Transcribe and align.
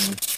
Um, 0.00 0.29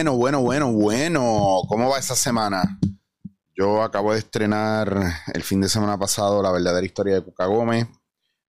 Bueno, 0.00 0.16
bueno, 0.16 0.40
bueno, 0.40 0.72
bueno. 0.72 1.60
¿Cómo 1.68 1.90
va 1.90 1.98
esa 1.98 2.16
semana? 2.16 2.80
Yo 3.54 3.82
acabo 3.82 4.14
de 4.14 4.20
estrenar 4.20 4.98
el 5.34 5.42
fin 5.42 5.60
de 5.60 5.68
semana 5.68 5.98
pasado 5.98 6.42
la 6.42 6.50
verdadera 6.50 6.86
historia 6.86 7.16
de 7.16 7.22
Cuca 7.22 7.44
Gómez. 7.44 7.86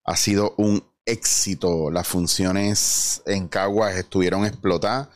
Ha 0.05 0.15
sido 0.15 0.55
un 0.59 0.81
éxito. 1.05 1.91
Las 1.91 2.07
funciones 2.07 3.21
en 3.27 3.49
Caguas 3.49 3.97
estuvieron 3.97 4.47
explotadas. 4.47 5.09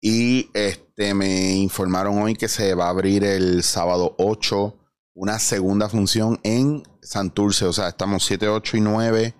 Y 0.00 0.50
este, 0.54 1.14
me 1.14 1.50
informaron 1.54 2.22
hoy 2.22 2.36
que 2.36 2.46
se 2.46 2.74
va 2.74 2.86
a 2.86 2.90
abrir 2.90 3.24
el 3.24 3.64
sábado 3.64 4.14
8 4.18 4.78
una 5.14 5.40
segunda 5.40 5.88
función 5.88 6.38
en 6.44 6.84
Santurce. 7.02 7.64
O 7.64 7.72
sea, 7.72 7.88
estamos 7.88 8.24
7, 8.24 8.46
8 8.46 8.76
y 8.76 8.80
9 8.82 9.34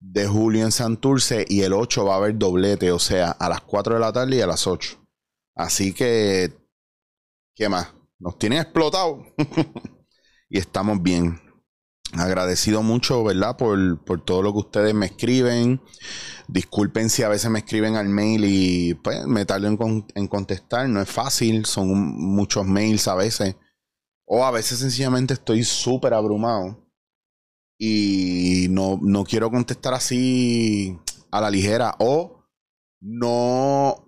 de 0.00 0.26
julio 0.26 0.64
en 0.64 0.72
Santurce. 0.72 1.44
Y 1.46 1.60
el 1.60 1.74
8 1.74 2.06
va 2.06 2.14
a 2.14 2.16
haber 2.16 2.38
doblete. 2.38 2.90
O 2.90 2.98
sea, 2.98 3.32
a 3.32 3.50
las 3.50 3.60
4 3.60 3.96
de 3.96 4.00
la 4.00 4.14
tarde 4.14 4.36
y 4.36 4.40
a 4.40 4.46
las 4.46 4.66
8. 4.66 5.03
Así 5.54 5.92
que, 5.92 6.52
¿qué 7.54 7.68
más? 7.68 7.92
Nos 8.18 8.38
tienen 8.38 8.60
explotado 8.60 9.24
y 10.48 10.58
estamos 10.58 11.02
bien. 11.02 11.40
Agradecido 12.12 12.82
mucho, 12.82 13.24
¿verdad? 13.24 13.56
Por, 13.56 14.04
por, 14.04 14.24
todo 14.24 14.42
lo 14.42 14.52
que 14.52 14.60
ustedes 14.60 14.94
me 14.94 15.06
escriben. 15.06 15.80
Disculpen 16.46 17.10
si 17.10 17.24
a 17.24 17.28
veces 17.28 17.50
me 17.50 17.58
escriben 17.58 17.96
al 17.96 18.08
mail 18.08 18.44
y 18.44 18.94
pues 18.94 19.26
me 19.26 19.44
tardo 19.44 19.66
en, 19.66 20.06
en 20.14 20.28
contestar. 20.28 20.88
No 20.88 21.00
es 21.00 21.10
fácil, 21.10 21.66
son 21.66 21.88
muchos 22.16 22.66
mails 22.66 23.08
a 23.08 23.16
veces. 23.16 23.56
O 24.26 24.44
a 24.44 24.50
veces 24.52 24.78
sencillamente 24.78 25.34
estoy 25.34 25.64
súper 25.64 26.14
abrumado 26.14 26.84
y 27.78 28.68
no, 28.70 28.98
no 29.02 29.24
quiero 29.24 29.50
contestar 29.50 29.94
así 29.94 30.98
a 31.30 31.40
la 31.40 31.50
ligera. 31.50 31.96
O 31.98 32.44
no 33.00 34.03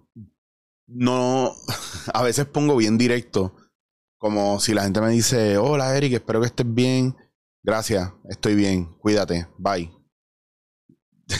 no, 0.86 1.54
a 2.14 2.22
veces 2.22 2.46
pongo 2.46 2.76
bien 2.76 2.98
directo, 2.98 3.54
como 4.18 4.60
si 4.60 4.74
la 4.74 4.84
gente 4.84 5.00
me 5.00 5.10
dice, 5.10 5.58
hola 5.58 5.96
Eric, 5.96 6.14
espero 6.14 6.40
que 6.40 6.46
estés 6.46 6.72
bien, 6.72 7.16
gracias, 7.62 8.12
estoy 8.28 8.54
bien, 8.54 8.96
cuídate, 8.98 9.48
bye. 9.58 9.92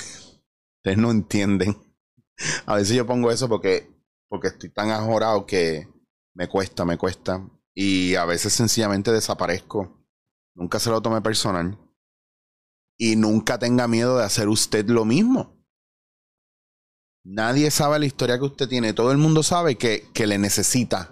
Ustedes 0.79 0.99
no 0.99 1.11
entienden. 1.11 1.77
A 2.67 2.75
veces 2.75 2.97
yo 2.97 3.07
pongo 3.07 3.31
eso 3.31 3.49
porque, 3.49 3.91
porque 4.29 4.49
estoy 4.49 4.71
tan 4.71 4.91
ajorado 4.91 5.47
que 5.47 5.89
me 6.35 6.49
cuesta, 6.49 6.85
me 6.85 6.99
cuesta. 6.99 7.49
Y 7.75 8.15
a 8.15 8.25
veces 8.25 8.53
sencillamente 8.53 9.13
desaparezco. 9.13 10.07
Nunca 10.55 10.79
se 10.79 10.91
lo 10.91 11.01
tome 11.01 11.21
personal. 11.23 11.79
Y 12.99 13.17
nunca 13.17 13.59
tenga 13.59 13.89
miedo 13.89 14.19
de 14.19 14.25
hacer 14.25 14.49
usted 14.49 14.87
lo 14.89 15.05
mismo. 15.05 15.56
Nadie 17.29 17.73
sabe 17.73 17.99
la 17.99 18.07
historia 18.07 18.39
que 18.39 18.45
usted 18.45 18.69
tiene. 18.69 18.93
Todo 18.93 19.11
el 19.11 19.19
mundo 19.19 19.43
sabe 19.43 19.77
que, 19.77 20.09
que 20.15 20.29
le 20.29 20.39
necesita. 20.39 21.11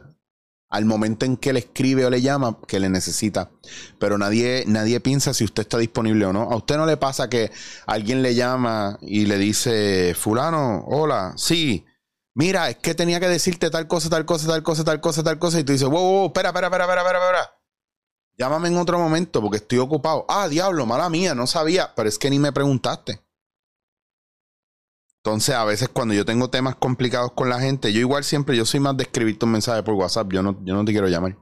Al 0.70 0.84
momento 0.84 1.26
en 1.26 1.36
que 1.36 1.52
le 1.52 1.58
escribe 1.58 2.06
o 2.06 2.10
le 2.10 2.22
llama, 2.22 2.56
que 2.68 2.78
le 2.78 2.88
necesita. 2.88 3.50
Pero 3.98 4.16
nadie, 4.16 4.62
nadie 4.68 5.00
piensa 5.00 5.34
si 5.34 5.42
usted 5.42 5.62
está 5.62 5.77
disponible 5.77 6.24
o 6.27 6.33
no. 6.33 6.42
A 6.52 6.56
usted 6.56 6.77
no 6.77 6.86
le 6.86 6.96
pasa 6.96 7.28
que 7.28 7.50
alguien 7.86 8.22
le 8.22 8.36
llama 8.36 8.96
y 9.02 9.27
le 9.27 9.39
dice, 9.39 10.14
fulano, 10.16 10.84
hola, 10.86 11.34
sí. 11.36 11.84
Mira, 12.33 12.70
es 12.70 12.77
que 12.77 12.94
tenía 12.94 13.18
que 13.18 13.28
decirte 13.28 13.68
tal 13.68 13.89
cosa, 13.89 14.08
tal 14.08 14.24
cosa, 14.24 14.46
tal 14.46 14.62
cosa, 14.62 14.84
tal 14.84 15.00
cosa, 15.00 15.24
tal 15.24 15.39
cosa. 15.40 15.58
Y 15.58 15.64
tú 15.64 15.72
dices, 15.72 15.89
wow, 15.89 16.00
wow, 16.00 16.27
espera, 16.27 16.50
espera, 16.50 16.68
espera, 16.68 16.84
espera, 16.84 17.02
espera, 17.02 17.24
espera. 17.24 17.50
Llámame 18.39 18.68
en 18.68 18.77
otro 18.77 19.00
momento 19.00 19.40
porque 19.40 19.56
estoy 19.56 19.78
ocupado. 19.78 20.27
Ah, 20.28 20.46
diablo, 20.46 20.86
mala 20.86 21.10
mía, 21.10 21.34
no 21.34 21.48
sabía. 21.48 21.92
Pero 21.96 22.08
es 22.08 22.20
que 22.20 22.30
ni 22.30 22.39
me 22.39 22.52
preguntaste. 22.52 23.23
Entonces, 25.24 25.55
a 25.55 25.64
veces 25.64 25.89
cuando 25.89 26.12
yo 26.12 26.27
tengo 26.27 26.51
temas 26.51 26.77
complicados 26.77 27.33
con 27.33 27.48
la 27.48 27.58
gente, 27.58 27.95
yo 27.95 28.01
igual 28.01 28.24
siempre, 28.24 28.58
yo 28.58 28.67
soy 28.67 28.80
más 28.80 28.95
de 28.95 29.05
escribirte 29.05 29.46
un 29.46 29.52
mensaje 29.52 29.83
por 29.83 29.95
WhatsApp. 29.95 30.30
Yo 30.30 30.42
no, 30.42 30.62
yo 30.62 30.74
no 30.74 30.85
te 30.85 30.92
quiero 30.92 31.08
llamar. 31.08 31.39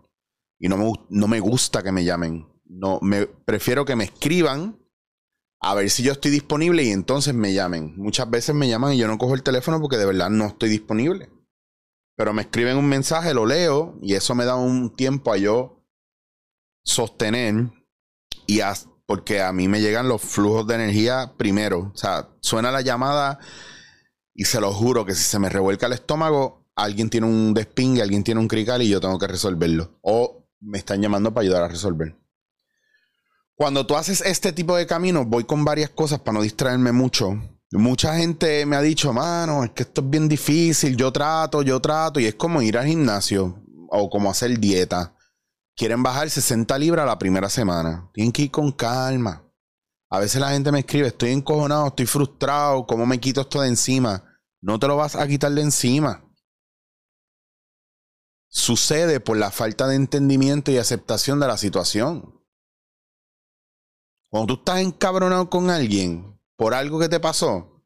Y 0.60 0.68
no 0.68 0.76
me, 0.76 0.92
no 1.08 1.26
me 1.26 1.40
gusta 1.40 1.82
que 1.82 1.90
me 1.90 2.04
llamen. 2.04 2.46
No, 2.64 3.00
me 3.02 3.26
prefiero 3.26 3.84
que 3.84 3.96
me 3.96 4.04
escriban 4.04 4.78
a 5.60 5.74
ver 5.74 5.90
si 5.90 6.04
yo 6.04 6.12
estoy 6.12 6.30
disponible 6.30 6.84
y 6.84 6.90
entonces 6.90 7.34
me 7.34 7.54
llamen. 7.54 7.94
Muchas 7.96 8.30
veces 8.30 8.54
me 8.54 8.68
llaman 8.68 8.92
y 8.92 8.98
yo 8.98 9.08
no 9.08 9.18
cojo 9.18 9.34
el 9.34 9.42
teléfono 9.42 9.80
porque 9.80 9.96
de 9.96 10.06
verdad 10.06 10.30
no 10.30 10.46
estoy 10.46 10.68
disponible. 10.68 11.30
Pero 12.16 12.32
me 12.32 12.42
escriben 12.42 12.76
un 12.76 12.88
mensaje, 12.88 13.34
lo 13.34 13.46
leo 13.46 13.98
y 14.00 14.14
eso 14.14 14.36
me 14.36 14.44
da 14.44 14.54
un 14.54 14.94
tiempo 14.94 15.32
a 15.32 15.38
yo 15.38 15.84
sostener 16.84 17.72
y 18.46 18.60
porque 19.06 19.42
a 19.42 19.52
mí 19.52 19.66
me 19.66 19.80
llegan 19.80 20.08
los 20.08 20.22
flujos 20.22 20.68
de 20.68 20.76
energía 20.76 21.34
primero. 21.36 21.90
O 21.92 21.96
sea, 21.96 22.28
suena 22.40 22.70
la 22.70 22.82
llamada 22.82 23.40
y 24.34 24.44
se 24.44 24.60
lo 24.60 24.72
juro 24.72 25.04
que 25.04 25.14
si 25.14 25.22
se 25.22 25.38
me 25.38 25.48
revuelca 25.48 25.86
el 25.86 25.92
estómago, 25.92 26.66
alguien 26.74 27.10
tiene 27.10 27.26
un 27.26 27.54
despingue, 27.54 28.02
alguien 28.02 28.24
tiene 28.24 28.40
un 28.40 28.48
crical 28.48 28.82
y 28.82 28.88
yo 28.88 29.00
tengo 29.00 29.18
que 29.18 29.26
resolverlo. 29.26 29.98
O 30.02 30.48
me 30.60 30.78
están 30.78 31.02
llamando 31.02 31.32
para 31.32 31.42
ayudar 31.42 31.62
a 31.64 31.68
resolver. 31.68 32.16
Cuando 33.54 33.86
tú 33.86 33.96
haces 33.96 34.22
este 34.22 34.52
tipo 34.52 34.76
de 34.76 34.86
caminos, 34.86 35.26
voy 35.26 35.44
con 35.44 35.64
varias 35.64 35.90
cosas 35.90 36.20
para 36.20 36.38
no 36.38 36.42
distraerme 36.42 36.92
mucho. 36.92 37.38
Mucha 37.72 38.16
gente 38.16 38.66
me 38.66 38.76
ha 38.76 38.82
dicho, 38.82 39.12
mano, 39.12 39.64
es 39.64 39.70
que 39.70 39.84
esto 39.84 40.02
es 40.02 40.10
bien 40.10 40.28
difícil, 40.28 40.96
yo 40.96 41.12
trato, 41.12 41.62
yo 41.62 41.80
trato, 41.80 42.20
y 42.20 42.26
es 42.26 42.34
como 42.34 42.60
ir 42.60 42.76
al 42.76 42.86
gimnasio 42.86 43.62
o 43.88 44.10
como 44.10 44.30
hacer 44.30 44.58
dieta. 44.58 45.14
Quieren 45.74 46.02
bajar 46.02 46.28
60 46.28 46.76
libras 46.78 47.06
la 47.06 47.18
primera 47.18 47.48
semana. 47.48 48.10
Tienen 48.12 48.32
que 48.32 48.42
ir 48.42 48.50
con 48.50 48.72
calma. 48.72 49.42
A 50.12 50.18
veces 50.18 50.42
la 50.42 50.50
gente 50.50 50.70
me 50.70 50.80
escribe, 50.80 51.06
estoy 51.06 51.30
encojonado, 51.30 51.86
estoy 51.86 52.04
frustrado, 52.04 52.86
¿cómo 52.86 53.06
me 53.06 53.18
quito 53.18 53.40
esto 53.40 53.62
de 53.62 53.68
encima? 53.68 54.38
No 54.60 54.78
te 54.78 54.86
lo 54.86 54.94
vas 54.94 55.16
a 55.16 55.26
quitar 55.26 55.50
de 55.52 55.62
encima. 55.62 56.22
Sucede 58.46 59.20
por 59.20 59.38
la 59.38 59.50
falta 59.50 59.86
de 59.86 59.96
entendimiento 59.96 60.70
y 60.70 60.76
aceptación 60.76 61.40
de 61.40 61.46
la 61.46 61.56
situación. 61.56 62.44
Cuando 64.28 64.48
tú 64.48 64.60
estás 64.60 64.80
encabronado 64.80 65.48
con 65.48 65.70
alguien 65.70 66.38
por 66.56 66.74
algo 66.74 67.00
que 67.00 67.08
te 67.08 67.18
pasó, 67.18 67.82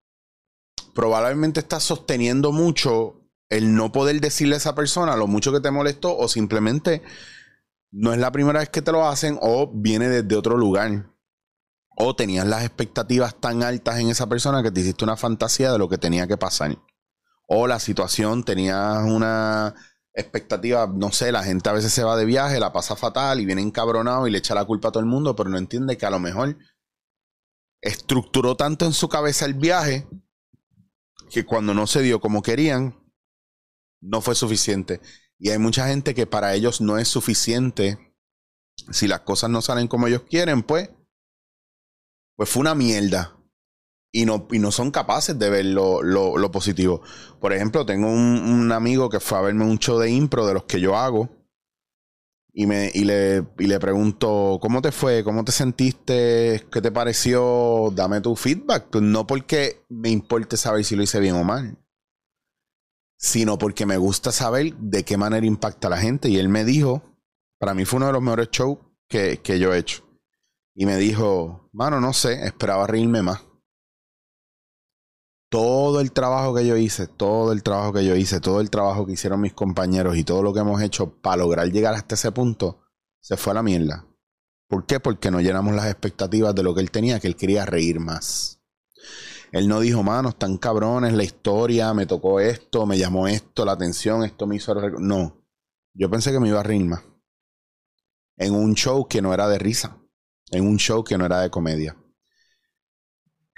probablemente 0.96 1.60
estás 1.60 1.84
sosteniendo 1.84 2.50
mucho 2.50 3.20
el 3.50 3.72
no 3.72 3.92
poder 3.92 4.20
decirle 4.20 4.56
a 4.56 4.58
esa 4.58 4.74
persona 4.74 5.14
lo 5.14 5.28
mucho 5.28 5.52
que 5.52 5.60
te 5.60 5.70
molestó 5.70 6.16
o 6.18 6.26
simplemente 6.26 7.04
no 7.92 8.12
es 8.12 8.18
la 8.18 8.32
primera 8.32 8.58
vez 8.58 8.68
que 8.68 8.82
te 8.82 8.90
lo 8.90 9.06
hacen 9.06 9.38
o 9.40 9.70
viene 9.72 10.08
desde 10.08 10.34
otro 10.34 10.56
lugar 10.56 11.15
o 11.96 12.14
tenías 12.14 12.46
las 12.46 12.62
expectativas 12.62 13.34
tan 13.40 13.62
altas 13.62 13.98
en 13.98 14.10
esa 14.10 14.28
persona 14.28 14.62
que 14.62 14.70
te 14.70 14.80
hiciste 14.80 15.02
una 15.02 15.16
fantasía 15.16 15.72
de 15.72 15.78
lo 15.78 15.88
que 15.88 15.96
tenía 15.96 16.26
que 16.26 16.36
pasar. 16.36 16.78
O 17.46 17.66
la 17.66 17.80
situación, 17.80 18.44
tenías 18.44 18.98
una 19.04 19.74
expectativa, 20.12 20.86
no 20.86 21.10
sé, 21.10 21.32
la 21.32 21.42
gente 21.42 21.68
a 21.70 21.72
veces 21.72 21.92
se 21.92 22.04
va 22.04 22.16
de 22.16 22.26
viaje, 22.26 22.60
la 22.60 22.72
pasa 22.72 22.96
fatal 22.96 23.40
y 23.40 23.46
viene 23.46 23.62
encabronado 23.62 24.26
y 24.26 24.30
le 24.30 24.38
echa 24.38 24.54
la 24.54 24.66
culpa 24.66 24.88
a 24.88 24.92
todo 24.92 25.00
el 25.00 25.08
mundo, 25.08 25.34
pero 25.34 25.48
no 25.48 25.56
entiende 25.56 25.96
que 25.96 26.04
a 26.04 26.10
lo 26.10 26.18
mejor 26.18 26.58
estructuró 27.80 28.56
tanto 28.56 28.84
en 28.84 28.92
su 28.92 29.08
cabeza 29.08 29.46
el 29.46 29.54
viaje 29.54 30.06
que 31.30 31.46
cuando 31.46 31.72
no 31.72 31.86
se 31.86 32.02
dio 32.02 32.20
como 32.20 32.42
querían, 32.42 32.94
no 34.02 34.20
fue 34.20 34.34
suficiente. 34.34 35.00
Y 35.38 35.48
hay 35.50 35.58
mucha 35.58 35.88
gente 35.88 36.14
que 36.14 36.26
para 36.26 36.54
ellos 36.54 36.80
no 36.80 36.98
es 36.98 37.08
suficiente. 37.08 38.14
Si 38.90 39.08
las 39.08 39.20
cosas 39.20 39.48
no 39.48 39.62
salen 39.62 39.88
como 39.88 40.06
ellos 40.06 40.22
quieren, 40.28 40.62
pues 40.62 40.90
pues 42.36 42.48
fue 42.50 42.60
una 42.60 42.74
mierda. 42.74 43.32
Y 44.12 44.24
no, 44.24 44.46
y 44.50 44.58
no 44.58 44.70
son 44.70 44.90
capaces 44.90 45.38
de 45.38 45.50
ver 45.50 45.66
lo, 45.66 46.02
lo, 46.02 46.50
positivo. 46.50 47.02
Por 47.40 47.52
ejemplo, 47.52 47.84
tengo 47.84 48.08
un, 48.08 48.72
amigo 48.72 49.10
que 49.10 49.20
fue 49.20 49.38
a 49.38 49.42
verme 49.42 49.64
un 49.64 49.78
show 49.78 49.98
de 49.98 50.10
impro 50.10 50.46
de 50.46 50.54
los 50.54 50.64
que 50.64 50.80
yo 50.80 50.96
hago. 50.96 51.28
Y, 52.52 52.64
me, 52.64 52.90
y, 52.94 53.04
le, 53.04 53.44
y 53.58 53.66
le 53.66 53.78
pregunto, 53.78 54.58
¿cómo 54.62 54.80
te 54.80 54.90
fue? 54.90 55.22
¿Cómo 55.22 55.44
te 55.44 55.52
sentiste? 55.52 56.66
¿Qué 56.72 56.80
te 56.80 56.90
pareció? 56.90 57.92
Dame 57.94 58.22
tu 58.22 58.34
feedback. 58.36 58.86
Pues 58.90 59.04
no 59.04 59.26
porque 59.26 59.82
me 59.90 60.08
importe 60.08 60.56
saber 60.56 60.82
si 60.84 60.96
lo 60.96 61.02
hice 61.02 61.20
bien 61.20 61.34
o 61.34 61.44
mal, 61.44 61.76
sino 63.18 63.58
porque 63.58 63.84
me 63.84 63.98
gusta 63.98 64.32
saber 64.32 64.74
de 64.76 65.04
qué 65.04 65.18
manera 65.18 65.44
impacta 65.44 65.88
a 65.88 65.90
la 65.90 65.98
gente. 65.98 66.30
Y 66.30 66.38
él 66.38 66.48
me 66.48 66.64
dijo, 66.64 67.02
para 67.58 67.74
mí 67.74 67.84
fue 67.84 67.98
uno 67.98 68.06
de 68.06 68.12
los 68.14 68.22
mejores 68.22 68.48
shows 68.50 68.78
que, 69.10 69.40
que 69.42 69.58
yo 69.58 69.74
he 69.74 69.78
hecho. 69.78 70.05
Y 70.76 70.86
me 70.86 70.96
dijo, 70.96 71.70
mano, 71.72 72.00
no 72.00 72.12
sé, 72.12 72.46
esperaba 72.46 72.86
reírme 72.86 73.22
más. 73.22 73.40
todo 75.48 76.00
el 76.00 76.12
trabajo 76.12 76.54
que 76.54 76.66
yo 76.66 76.76
hice, 76.76 77.06
todo 77.06 77.52
el 77.52 77.62
trabajo 77.62 77.92
que 77.92 78.04
yo 78.04 78.14
hice, 78.16 78.40
todo 78.40 78.60
el 78.60 78.68
trabajo 78.68 79.06
que 79.06 79.12
hicieron 79.12 79.40
mis 79.40 79.54
compañeros 79.54 80.16
y 80.16 80.24
todo 80.24 80.42
lo 80.42 80.52
que 80.52 80.60
hemos 80.60 80.82
hecho 80.82 81.20
para 81.20 81.38
lograr 81.38 81.70
llegar 81.70 81.94
hasta 81.94 82.14
ese 82.14 82.32
punto, 82.32 82.82
se 83.20 83.36
fue 83.36 83.52
a 83.52 83.54
la 83.54 83.62
mierda. 83.62 84.06
¿Por 84.68 84.86
qué? 84.86 85.00
Porque 85.00 85.30
no 85.30 85.40
llenamos 85.40 85.74
las 85.74 85.86
expectativas 85.86 86.54
de 86.54 86.62
lo 86.62 86.74
que 86.74 86.80
él 86.80 86.90
tenía, 86.90 87.20
que 87.20 87.28
él 87.28 87.36
quería 87.36 87.64
reír 87.64 88.00
más. 88.00 88.60
Él 89.52 89.68
no 89.68 89.80
dijo, 89.80 90.02
mano, 90.02 90.30
están 90.30 90.58
cabrones, 90.58 91.14
la 91.14 91.22
historia, 91.22 91.94
me 91.94 92.04
tocó 92.04 92.40
esto, 92.40 92.84
me 92.84 92.98
llamó 92.98 93.28
esto, 93.28 93.64
la 93.64 93.72
atención, 93.72 94.24
esto 94.24 94.46
me 94.46 94.56
hizo... 94.56 94.74
No, 94.98 95.42
yo 95.94 96.10
pensé 96.10 96.32
que 96.32 96.40
me 96.40 96.48
iba 96.48 96.60
a 96.60 96.64
reír 96.64 96.84
más. 96.84 97.02
En 98.36 98.54
un 98.54 98.74
show 98.74 99.06
que 99.06 99.22
no 99.22 99.32
era 99.32 99.48
de 99.48 99.58
risa, 99.58 100.02
en 100.50 100.66
un 100.66 100.78
show 100.78 101.02
que 101.04 101.18
no 101.18 101.26
era 101.26 101.40
de 101.40 101.50
comedia 101.50 101.96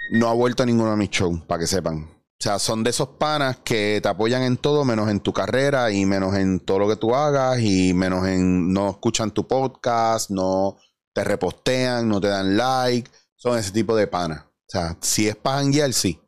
no 0.09 0.27
ha 0.27 0.33
vuelto 0.33 0.63
a 0.63 0.65
ninguno 0.65 0.91
de 0.91 0.97
mis 0.97 1.09
shows, 1.09 1.41
para 1.41 1.59
que 1.59 1.67
sepan. 1.67 2.03
O 2.03 2.41
sea, 2.41 2.57
son 2.57 2.83
de 2.83 2.89
esos 2.91 3.09
panas 3.09 3.57
que 3.63 3.99
te 4.01 4.07
apoyan 4.07 4.43
en 4.43 4.57
todo, 4.57 4.85
menos 4.85 5.09
en 5.09 5.19
tu 5.19 5.33
carrera 5.33 5.91
y 5.91 6.05
menos 6.05 6.35
en 6.35 6.61
todo 6.61 6.79
lo 6.79 6.87
que 6.87 6.95
tú 6.95 7.13
hagas 7.13 7.59
y 7.59 7.93
menos 7.93 8.25
en 8.27 8.71
no 8.71 8.89
escuchan 8.89 9.31
tu 9.31 9.45
podcast, 9.45 10.29
no 10.29 10.77
te 11.13 11.23
repostean, 11.23 12.07
no 12.07 12.21
te 12.21 12.29
dan 12.29 12.55
like. 12.55 13.11
Son 13.35 13.57
ese 13.57 13.71
tipo 13.71 13.95
de 13.95 14.07
panas. 14.07 14.45
O 14.45 14.67
sea, 14.67 14.97
si 15.01 15.27
es 15.27 15.35
para 15.35 15.57
janguear, 15.57 15.91
sí. 15.93 16.21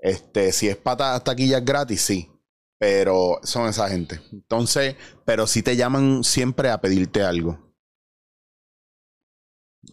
Este, 0.00 0.52
si 0.52 0.68
es 0.68 0.76
para 0.76 1.20
taquillas 1.20 1.64
gratis, 1.64 2.00
sí. 2.00 2.30
Pero 2.78 3.38
son 3.44 3.68
esa 3.68 3.88
gente. 3.88 4.20
Entonces, 4.32 4.96
pero 5.24 5.46
si 5.46 5.62
te 5.62 5.76
llaman 5.76 6.24
siempre 6.24 6.70
a 6.70 6.80
pedirte 6.80 7.22
algo. 7.22 7.67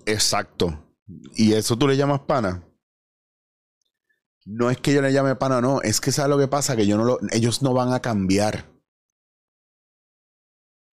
Exacto. 0.06 0.82
¿Y 1.36 1.54
eso 1.54 1.78
tú 1.78 1.88
le 1.88 1.98
llamas 1.98 2.22
pana? 2.22 2.64
No 4.46 4.70
es 4.70 4.78
que 4.78 4.94
yo 4.94 5.02
le 5.02 5.12
llame 5.12 5.36
pana, 5.36 5.60
no, 5.60 5.82
es 5.82 6.00
que 6.00 6.12
sabe 6.12 6.30
lo 6.30 6.38
que 6.38 6.48
pasa, 6.48 6.76
que 6.76 6.86
yo 6.86 6.98
no 6.98 7.04
lo, 7.04 7.20
ellos 7.32 7.64
no 7.64 7.74
van 7.74 7.94
a 7.94 8.00
cambiar. 8.00 8.72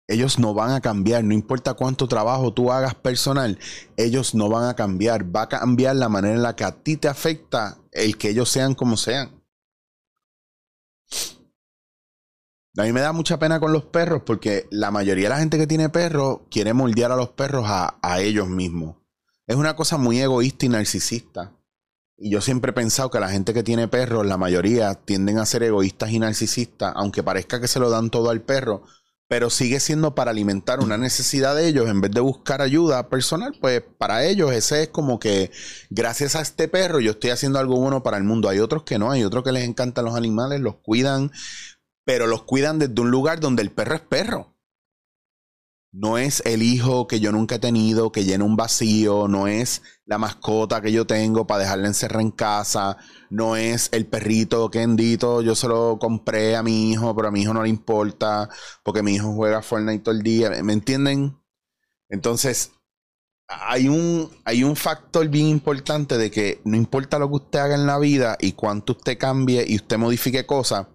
Ellos 0.08 0.38
no 0.38 0.52
van 0.54 0.72
a 0.72 0.80
cambiar, 0.80 1.22
no 1.22 1.34
importa 1.34 1.74
cuánto 1.74 2.08
trabajo 2.08 2.52
tú 2.52 2.72
hagas 2.72 2.94
personal, 2.94 3.58
ellos 3.96 4.34
no 4.34 4.48
van 4.48 4.68
a 4.68 4.74
cambiar. 4.74 5.34
Va 5.34 5.42
a 5.42 5.48
cambiar 5.48 5.96
la 5.96 6.08
manera 6.08 6.34
en 6.34 6.42
la 6.42 6.56
que 6.56 6.64
a 6.64 6.82
ti 6.82 6.96
te 6.96 7.08
afecta 7.08 7.78
el 7.92 8.16
que 8.16 8.30
ellos 8.30 8.48
sean 8.48 8.74
como 8.74 8.96
sean. 8.96 9.41
A 12.76 12.84
mí 12.84 12.92
me 12.92 13.02
da 13.02 13.12
mucha 13.12 13.38
pena 13.38 13.60
con 13.60 13.72
los 13.72 13.84
perros 13.84 14.22
porque 14.24 14.66
la 14.70 14.90
mayoría 14.90 15.24
de 15.24 15.28
la 15.30 15.38
gente 15.38 15.58
que 15.58 15.66
tiene 15.66 15.90
perros 15.90 16.40
quiere 16.50 16.72
moldear 16.72 17.12
a 17.12 17.16
los 17.16 17.30
perros 17.30 17.66
a, 17.68 17.98
a 18.00 18.20
ellos 18.20 18.48
mismos. 18.48 18.96
Es 19.46 19.56
una 19.56 19.76
cosa 19.76 19.98
muy 19.98 20.20
egoísta 20.20 20.66
y 20.66 20.68
narcisista. 20.70 21.52
Y 22.16 22.30
yo 22.30 22.40
siempre 22.40 22.70
he 22.70 22.74
pensado 22.74 23.10
que 23.10 23.20
la 23.20 23.28
gente 23.28 23.52
que 23.52 23.62
tiene 23.62 23.88
perros, 23.88 24.24
la 24.24 24.38
mayoría, 24.38 24.94
tienden 24.94 25.38
a 25.38 25.46
ser 25.46 25.64
egoístas 25.64 26.10
y 26.12 26.18
narcisistas, 26.18 26.92
aunque 26.96 27.22
parezca 27.22 27.60
que 27.60 27.68
se 27.68 27.80
lo 27.80 27.90
dan 27.90 28.10
todo 28.10 28.30
al 28.30 28.42
perro, 28.42 28.84
pero 29.32 29.48
sigue 29.48 29.80
siendo 29.80 30.14
para 30.14 30.30
alimentar 30.30 30.80
una 30.80 30.98
necesidad 30.98 31.56
de 31.56 31.66
ellos, 31.66 31.88
en 31.88 32.02
vez 32.02 32.10
de 32.10 32.20
buscar 32.20 32.60
ayuda 32.60 33.08
personal, 33.08 33.54
pues 33.60 33.82
para 33.96 34.26
ellos 34.26 34.52
ese 34.52 34.82
es 34.82 34.88
como 34.90 35.18
que 35.18 35.50
gracias 35.88 36.36
a 36.36 36.42
este 36.42 36.68
perro 36.68 37.00
yo 37.00 37.12
estoy 37.12 37.30
haciendo 37.30 37.58
algo 37.58 37.80
bueno 37.80 38.02
para 38.02 38.18
el 38.18 38.24
mundo. 38.24 38.50
Hay 38.50 38.58
otros 38.58 38.82
que 38.82 38.98
no, 38.98 39.10
hay 39.10 39.24
otros 39.24 39.42
que 39.42 39.52
les 39.52 39.64
encantan 39.64 40.04
los 40.04 40.16
animales, 40.16 40.60
los 40.60 40.76
cuidan, 40.76 41.32
pero 42.04 42.26
los 42.26 42.42
cuidan 42.42 42.78
desde 42.78 43.00
un 43.00 43.10
lugar 43.10 43.40
donde 43.40 43.62
el 43.62 43.70
perro 43.70 43.94
es 43.94 44.00
perro. 44.00 44.52
No 45.94 46.16
es 46.16 46.42
el 46.46 46.62
hijo 46.62 47.06
que 47.06 47.20
yo 47.20 47.32
nunca 47.32 47.56
he 47.56 47.58
tenido, 47.58 48.12
que 48.12 48.24
llena 48.24 48.44
un 48.44 48.56
vacío, 48.56 49.28
no 49.28 49.46
es 49.46 49.82
la 50.06 50.16
mascota 50.16 50.80
que 50.80 50.90
yo 50.90 51.06
tengo 51.06 51.46
para 51.46 51.64
dejarla 51.64 51.88
encerrada 51.88 52.22
en 52.22 52.30
casa, 52.30 52.96
no 53.28 53.56
es 53.56 53.90
el 53.92 54.06
perrito 54.06 54.70
que 54.70 54.80
endito, 54.80 55.42
yo 55.42 55.54
se 55.54 55.68
lo 55.68 55.98
compré 55.98 56.56
a 56.56 56.62
mi 56.62 56.90
hijo, 56.90 57.14
pero 57.14 57.28
a 57.28 57.30
mi 57.30 57.42
hijo 57.42 57.52
no 57.52 57.62
le 57.62 57.68
importa, 57.68 58.48
porque 58.82 59.02
mi 59.02 59.16
hijo 59.16 59.34
juega 59.34 59.60
Fortnite 59.60 60.02
todo 60.02 60.14
el 60.14 60.22
día, 60.22 60.50
¿me 60.62 60.72
entienden? 60.72 61.38
Entonces, 62.08 62.72
hay 63.48 63.88
un, 63.88 64.30
hay 64.44 64.64
un 64.64 64.76
factor 64.76 65.28
bien 65.28 65.46
importante 65.46 66.16
de 66.16 66.30
que 66.30 66.60
no 66.64 66.76
importa 66.76 67.18
lo 67.18 67.28
que 67.28 67.36
usted 67.36 67.58
haga 67.58 67.74
en 67.74 67.86
la 67.86 67.98
vida 67.98 68.36
y 68.40 68.52
cuánto 68.52 68.92
usted 68.92 69.18
cambie 69.18 69.64
y 69.68 69.76
usted 69.76 69.98
modifique 69.98 70.46
cosas, 70.46 70.86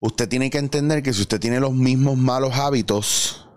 usted 0.00 0.28
tiene 0.28 0.50
que 0.50 0.58
entender 0.58 1.02
que 1.02 1.12
si 1.12 1.22
usted 1.22 1.40
tiene 1.40 1.60
los 1.60 1.72
mismos 1.72 2.16
malos 2.16 2.54
hábitos, 2.54 3.48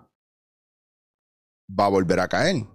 va 1.68 1.86
a 1.86 1.90
volver 1.90 2.20
a 2.20 2.28
caer. 2.28 2.66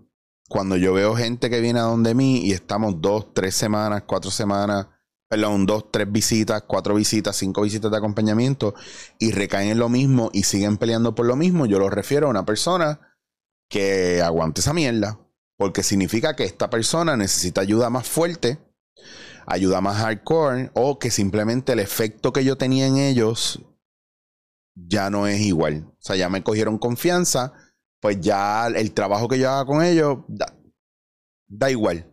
Cuando 0.49 0.77
yo 0.77 0.93
veo 0.93 1.15
gente 1.15 1.49
que 1.49 1.59
viene 1.59 1.79
a 1.79 1.83
donde 1.83 2.15
mí 2.15 2.39
y 2.39 2.53
estamos 2.53 3.01
dos, 3.01 3.33
tres 3.33 3.53
semanas, 3.53 4.03
cuatro 4.07 4.31
semanas, 4.31 4.87
perdón, 5.29 5.65
dos, 5.65 5.91
tres 5.91 6.09
visitas, 6.09 6.63
cuatro 6.63 6.95
visitas, 6.95 7.35
cinco 7.35 7.63
visitas 7.63 7.91
de 7.91 7.97
acompañamiento 7.97 8.73
y 9.19 9.31
recaen 9.31 9.69
en 9.69 9.79
lo 9.79 9.89
mismo 9.89 10.29
y 10.31 10.43
siguen 10.43 10.77
peleando 10.77 11.15
por 11.15 11.25
lo 11.25 11.35
mismo, 11.35 11.65
yo 11.65 11.79
lo 11.79 11.89
refiero 11.89 12.27
a 12.27 12.29
una 12.29 12.45
persona 12.45 13.17
que 13.69 14.21
aguante 14.21 14.61
esa 14.61 14.73
mierda. 14.73 15.19
Porque 15.57 15.81
significa 15.81 16.35
que 16.35 16.43
esta 16.43 16.69
persona 16.69 17.17
necesita 17.17 17.61
ayuda 17.61 17.89
más 17.89 18.07
fuerte, 18.07 18.59
ayuda 19.47 19.81
más 19.81 19.97
hardcore, 19.97 20.69
o 20.75 20.99
que 20.99 21.09
simplemente 21.09 21.73
el 21.73 21.79
efecto 21.79 22.31
que 22.31 22.43
yo 22.43 22.57
tenía 22.57 22.85
en 22.85 22.97
ellos 22.97 23.61
ya 24.75 25.09
no 25.09 25.25
es 25.25 25.41
igual. 25.41 25.85
O 25.87 25.97
sea, 25.99 26.15
ya 26.15 26.29
me 26.29 26.43
cogieron 26.43 26.77
confianza 26.77 27.53
pues 27.99 28.19
ya 28.21 28.67
el 28.67 28.93
trabajo 28.93 29.27
que 29.27 29.39
yo 29.39 29.49
haga 29.49 29.65
con 29.65 29.83
ellos 29.83 30.19
da, 30.27 31.71
igual. 31.71 32.11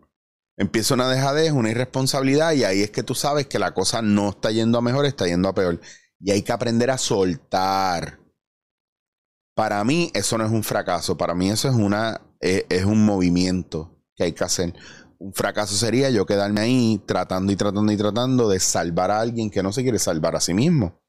Empieza 0.57 0.93
una 0.93 1.09
dejadez, 1.09 1.51
una 1.51 1.69
irresponsabilidad 1.69 2.53
y 2.53 2.63
ahí 2.63 2.81
es 2.81 2.91
que 2.91 3.03
tú 3.03 3.13
sabes 3.13 3.47
que 3.47 3.59
la 3.59 3.73
cosa 3.73 4.01
no 4.01 4.29
está 4.29 4.51
yendo 4.51 4.77
a 4.77 4.81
mejor, 4.81 5.05
está 5.05 5.27
yendo 5.27 5.49
a 5.49 5.53
peor. 5.53 5.79
Y 6.19 6.31
hay 6.31 6.41
que 6.41 6.53
aprender 6.53 6.89
a 6.89 6.97
soltar. 6.97 8.19
Para 9.53 9.83
mí 9.83 10.11
eso 10.13 10.37
no 10.37 10.45
es 10.45 10.51
un 10.51 10.63
fracaso, 10.63 11.17
para 11.17 11.35
mí 11.35 11.49
eso 11.49 11.69
es, 11.69 11.75
una, 11.75 12.21
es 12.39 12.83
un 12.83 13.05
movimiento 13.05 13.97
que 14.15 14.25
hay 14.25 14.31
que 14.33 14.43
hacer 14.43 14.73
un 15.19 15.33
fracaso 15.33 15.75
sería 15.75 16.09
yo 16.09 16.25
quedarme 16.25 16.61
ahí 16.61 17.01
tratando 17.05 17.51
y 17.51 17.55
tratando 17.55 17.91
y 17.91 17.97
tratando 17.97 18.49
de 18.49 18.59
salvar 18.59 19.11
a 19.11 19.19
alguien 19.19 19.49
que 19.49 19.63
no 19.63 19.71
se 19.71 19.83
quiere 19.83 19.99
salvar 19.99 20.35
a 20.35 20.41
sí 20.41 20.53
mismo. 20.53 20.99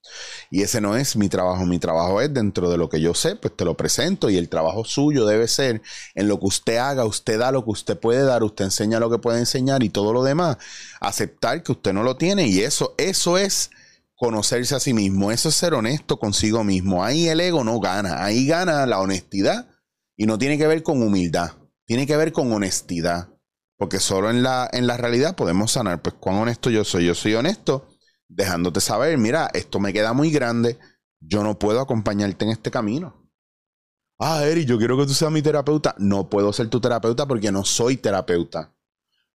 Y 0.51 0.63
ese 0.63 0.81
no 0.81 0.97
es 0.97 1.17
mi 1.17 1.29
trabajo. 1.29 1.67
Mi 1.67 1.79
trabajo 1.79 2.21
es 2.21 2.33
dentro 2.33 2.71
de 2.71 2.79
lo 2.79 2.89
que 2.89 3.01
yo 3.01 3.15
sé, 3.15 3.37
pues 3.37 3.57
te 3.57 3.65
lo 3.65 3.77
presento. 3.77 4.31
Y 4.31 4.37
el 4.37 4.49
trabajo 4.49 4.85
suyo 4.85 5.27
debe 5.27 5.49
ser 5.49 5.83
en 6.15 6.29
lo 6.29 6.39
que 6.39 6.47
usted 6.47 6.77
haga, 6.77 7.05
usted 7.05 7.39
da 7.39 7.53
lo 7.53 7.65
que 7.65 7.71
usted 7.71 7.99
puede 7.99 8.23
dar, 8.23 8.43
usted 8.43 8.67
enseña 8.67 9.01
lo 9.01 9.11
que 9.11 9.19
puede 9.19 9.39
enseñar 9.39 9.83
y 9.83 9.91
todo 9.91 10.13
lo 10.13 10.23
demás. 10.23 10.59
Aceptar 11.01 11.63
que 11.63 11.73
usted 11.73 11.93
no 11.93 12.03
lo 12.03 12.17
tiene. 12.17 12.47
Y 12.47 12.61
eso, 12.61 12.95
eso 12.99 13.39
es 13.39 13.71
conocerse 14.15 14.75
a 14.75 14.81
sí 14.81 14.95
mismo. 14.95 15.33
Eso 15.33 15.49
es 15.49 15.55
ser 15.55 15.75
honesto 15.75 16.19
consigo 16.19 16.65
mismo. 16.65 17.05
Ahí 17.05 17.29
el 17.29 17.41
ego 17.41 17.65
no 17.65 17.81
gana. 17.81 18.25
Ahí 18.25 18.47
gana 18.47 18.87
la 18.87 19.01
honestidad. 19.01 19.69
Y 20.17 20.27
no 20.27 20.39
tiene 20.39 20.57
que 20.57 20.67
ver 20.67 20.83
con 20.83 21.03
humildad. 21.03 21.53
Tiene 21.85 22.07
que 22.07 22.17
ver 22.17 22.33
con 22.33 22.53
honestidad. 22.53 23.29
Porque 23.77 24.01
solo 24.01 24.31
en 24.31 24.43
la, 24.43 24.69
en 24.73 24.87
la 24.87 24.97
realidad 24.97 25.37
podemos 25.37 25.73
sanar. 25.73 26.03
Pues 26.03 26.15
cuán 26.19 26.37
honesto 26.37 26.71
yo 26.71 26.85
soy. 26.85 27.07
Yo 27.07 27.15
soy 27.15 27.35
honesto 27.35 27.89
dejándote 28.29 28.81
saber, 28.81 29.17
mira, 29.19 29.51
esto 29.55 29.79
me 29.81 29.93
queda 29.93 30.13
muy 30.13 30.31
grande. 30.31 30.79
Yo 31.21 31.43
no 31.43 31.59
puedo 31.59 31.81
acompañarte 31.81 32.45
en 32.45 32.51
este 32.51 32.71
camino. 32.71 33.31
Ah, 34.19 34.45
Eri, 34.45 34.65
yo 34.65 34.79
quiero 34.79 34.97
que 34.97 35.07
tú 35.07 35.15
seas 35.15 35.31
mi 35.31 35.43
terapeuta. 35.43 35.95
No 35.99 36.29
puedo 36.29 36.53
ser 36.53 36.69
tu 36.69 36.81
terapeuta 36.81 37.27
porque 37.27 37.53
no 37.53 37.65
soy 37.65 37.97
terapeuta. 37.97 38.75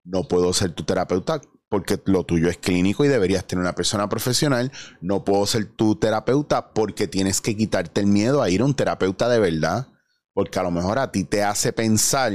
No 0.03 0.27
puedo 0.27 0.53
ser 0.53 0.73
tu 0.73 0.83
terapeuta 0.83 1.41
porque 1.69 2.01
lo 2.05 2.23
tuyo 2.25 2.49
es 2.49 2.57
clínico 2.57 3.05
y 3.05 3.07
deberías 3.07 3.45
tener 3.45 3.61
una 3.61 3.75
persona 3.75 4.09
profesional. 4.09 4.71
No 4.99 5.23
puedo 5.23 5.45
ser 5.45 5.65
tu 5.65 5.95
terapeuta 5.95 6.73
porque 6.73 7.07
tienes 7.07 7.41
que 7.41 7.55
quitarte 7.55 8.01
el 8.01 8.07
miedo 8.07 8.41
a 8.41 8.49
ir 8.49 8.61
a 8.61 8.65
un 8.65 8.73
terapeuta 8.73 9.29
de 9.29 9.39
verdad. 9.39 9.87
Porque 10.33 10.59
a 10.59 10.63
lo 10.63 10.71
mejor 10.71 10.97
a 10.97 11.11
ti 11.11 11.25
te 11.25 11.43
hace 11.43 11.73
pensar 11.73 12.31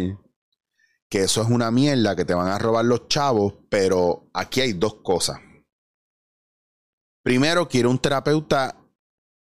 que 1.09 1.23
eso 1.23 1.43
es 1.43 1.49
una 1.49 1.71
mierda, 1.71 2.17
que 2.17 2.25
te 2.25 2.35
van 2.35 2.49
a 2.49 2.59
robar 2.59 2.85
los 2.85 3.09
chavos, 3.09 3.55
pero 3.69 4.29
aquí 4.35 4.61
hay 4.61 4.73
dos 4.73 4.97
cosas. 5.03 5.39
Primero, 7.23 7.69
quiero 7.69 7.91
un 7.91 7.99
terapeuta, 7.99 8.77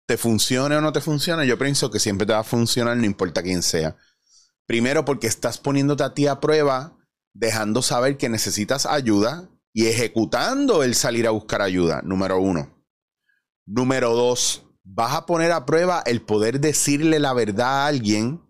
te 0.07 0.17
funcione 0.17 0.77
o 0.77 0.81
no 0.81 0.93
te 0.93 1.01
funcione, 1.01 1.47
yo 1.47 1.59
pienso 1.59 1.91
que 1.91 1.99
siempre 1.99 2.27
te 2.27 2.33
va 2.33 2.41
a 2.41 2.45
funcionar, 2.45 2.97
no 2.97 3.07
importa 3.07 3.43
quién 3.43 3.63
sea. 3.63 3.97
Primero, 4.67 5.05
porque 5.05 5.27
estás 5.27 5.59
poniéndote 5.59 6.05
a 6.05 6.15
ti 6.15 6.27
a 6.27 6.41
prueba, 6.41 6.99
dejando 7.33 7.83
saber 7.83 8.17
que 8.17 8.29
necesitas 8.29 8.87
ayuda 8.87 9.49
y 9.73 9.87
ejecutando 9.87 10.83
el 10.83 10.95
salir 10.95 11.27
a 11.27 11.31
buscar 11.31 11.63
ayuda, 11.63 12.03
número 12.03 12.39
uno. 12.39 12.85
Número 13.67 14.15
dos, 14.15 14.67
vas 14.83 15.15
a 15.15 15.27
poner 15.27 15.53
a 15.53 15.65
prueba 15.65 16.03
el 16.05 16.23
poder 16.23 16.61
decirle 16.61 17.19
la 17.19 17.33
verdad 17.33 17.85
a 17.85 17.87
alguien 17.87 18.42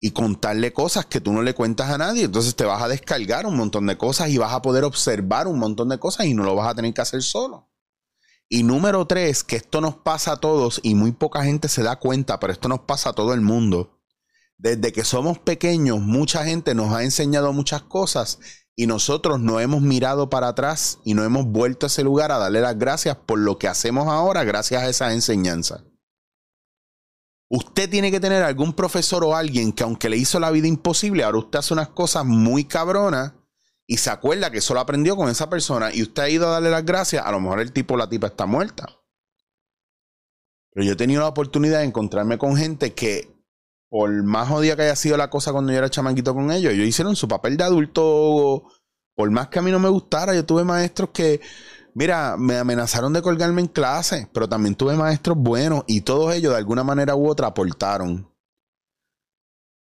y 0.00 0.10
contarle 0.10 0.72
cosas 0.72 1.06
que 1.06 1.20
tú 1.20 1.32
no 1.32 1.42
le 1.42 1.54
cuentas 1.54 1.90
a 1.90 1.98
nadie. 1.98 2.24
Entonces 2.24 2.54
te 2.54 2.64
vas 2.64 2.82
a 2.82 2.88
descargar 2.88 3.46
un 3.46 3.56
montón 3.56 3.86
de 3.86 3.96
cosas 3.96 4.28
y 4.28 4.38
vas 4.38 4.52
a 4.52 4.62
poder 4.62 4.84
observar 4.84 5.46
un 5.46 5.58
montón 5.58 5.88
de 5.88 5.98
cosas 5.98 6.26
y 6.26 6.34
no 6.34 6.44
lo 6.44 6.54
vas 6.54 6.68
a 6.68 6.74
tener 6.74 6.92
que 6.92 7.00
hacer 7.00 7.22
solo. 7.22 7.70
Y 8.48 8.62
número 8.62 9.06
tres, 9.06 9.42
que 9.42 9.56
esto 9.56 9.80
nos 9.80 9.96
pasa 9.96 10.32
a 10.32 10.36
todos 10.36 10.80
y 10.82 10.94
muy 10.94 11.12
poca 11.12 11.42
gente 11.42 11.68
se 11.68 11.82
da 11.82 11.96
cuenta, 11.96 12.38
pero 12.38 12.52
esto 12.52 12.68
nos 12.68 12.80
pasa 12.80 13.10
a 13.10 13.12
todo 13.12 13.34
el 13.34 13.40
mundo. 13.40 13.98
Desde 14.56 14.92
que 14.92 15.04
somos 15.04 15.38
pequeños, 15.38 16.00
mucha 16.00 16.44
gente 16.44 16.74
nos 16.74 16.92
ha 16.92 17.02
enseñado 17.02 17.52
muchas 17.52 17.82
cosas 17.82 18.38
y 18.76 18.86
nosotros 18.86 19.40
no 19.40 19.58
hemos 19.58 19.82
mirado 19.82 20.30
para 20.30 20.48
atrás 20.48 21.00
y 21.04 21.14
no 21.14 21.24
hemos 21.24 21.46
vuelto 21.46 21.86
a 21.86 21.88
ese 21.88 22.04
lugar 22.04 22.30
a 22.30 22.38
darle 22.38 22.60
las 22.60 22.78
gracias 22.78 23.16
por 23.16 23.38
lo 23.38 23.58
que 23.58 23.68
hacemos 23.68 24.06
ahora 24.06 24.44
gracias 24.44 24.82
a 24.82 24.88
esas 24.88 25.12
enseñanzas. 25.12 25.82
Usted 27.48 27.88
tiene 27.88 28.10
que 28.10 28.20
tener 28.20 28.42
algún 28.42 28.72
profesor 28.72 29.24
o 29.24 29.36
alguien 29.36 29.72
que 29.72 29.84
aunque 29.84 30.08
le 30.08 30.16
hizo 30.16 30.40
la 30.40 30.50
vida 30.50 30.66
imposible, 30.66 31.22
ahora 31.22 31.38
usted 31.38 31.60
hace 31.60 31.74
unas 31.74 31.88
cosas 31.88 32.24
muy 32.24 32.64
cabronas 32.64 33.34
y 33.86 33.98
se 33.98 34.10
acuerda 34.10 34.50
que 34.50 34.60
solo 34.60 34.80
aprendió 34.80 35.16
con 35.16 35.28
esa 35.28 35.48
persona 35.48 35.94
y 35.94 36.02
usted 36.02 36.22
ha 36.22 36.28
ido 36.28 36.48
a 36.48 36.52
darle 36.52 36.70
las 36.70 36.84
gracias, 36.84 37.24
a 37.24 37.30
lo 37.30 37.40
mejor 37.40 37.60
el 37.60 37.72
tipo 37.72 37.94
o 37.94 37.96
la 37.96 38.08
tipa 38.08 38.26
está 38.26 38.46
muerta. 38.46 38.86
Pero 40.72 40.84
yo 40.86 40.92
he 40.92 40.96
tenido 40.96 41.22
la 41.22 41.28
oportunidad 41.28 41.78
de 41.78 41.84
encontrarme 41.84 42.36
con 42.36 42.56
gente 42.56 42.92
que, 42.94 43.32
por 43.88 44.10
más 44.24 44.48
jodida 44.48 44.74
que 44.74 44.82
haya 44.82 44.96
sido 44.96 45.16
la 45.16 45.30
cosa 45.30 45.52
cuando 45.52 45.72
yo 45.72 45.78
era 45.78 45.88
chamanquito 45.88 46.34
con 46.34 46.50
ellos, 46.50 46.72
ellos 46.72 46.86
hicieron 46.86 47.14
su 47.14 47.28
papel 47.28 47.56
de 47.56 47.64
adulto. 47.64 48.64
Por 49.14 49.30
más 49.30 49.48
que 49.48 49.60
a 49.60 49.62
mí 49.62 49.70
no 49.70 49.78
me 49.78 49.88
gustara, 49.88 50.34
yo 50.34 50.44
tuve 50.44 50.64
maestros 50.64 51.10
que 51.14 51.40
Mira, 51.96 52.36
me 52.36 52.58
amenazaron 52.58 53.14
de 53.14 53.22
colgarme 53.22 53.62
en 53.62 53.68
clase, 53.68 54.28
pero 54.34 54.46
también 54.46 54.74
tuve 54.74 54.94
maestros 54.96 55.34
buenos 55.38 55.82
y 55.86 56.02
todos 56.02 56.34
ellos 56.34 56.52
de 56.52 56.58
alguna 56.58 56.84
manera 56.84 57.16
u 57.16 57.26
otra 57.26 57.46
aportaron. 57.46 58.30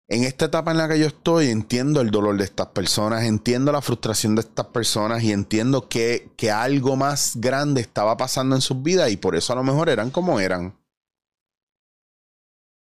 En 0.09 0.25
esta 0.25 0.47
etapa 0.47 0.73
en 0.73 0.79
la 0.79 0.89
que 0.89 0.99
yo 0.99 1.07
estoy, 1.07 1.51
entiendo 1.51 2.01
el 2.01 2.11
dolor 2.11 2.37
de 2.37 2.43
estas 2.43 2.67
personas, 2.71 3.23
entiendo 3.23 3.71
la 3.71 3.81
frustración 3.81 4.35
de 4.35 4.41
estas 4.41 4.67
personas 4.67 5.23
y 5.23 5.31
entiendo 5.31 5.89
que, 5.89 6.33
que 6.37 6.51
algo 6.51 6.97
más 6.97 7.37
grande 7.37 7.81
estaba 7.81 8.17
pasando 8.17 8.57
en 8.57 8.61
sus 8.61 8.83
vidas 8.83 9.09
y 9.13 9.17
por 9.17 9.37
eso 9.37 9.53
a 9.53 9.57
lo 9.57 9.63
mejor 9.63 9.89
eran 9.89 10.11
como 10.11 10.41
eran. 10.41 10.77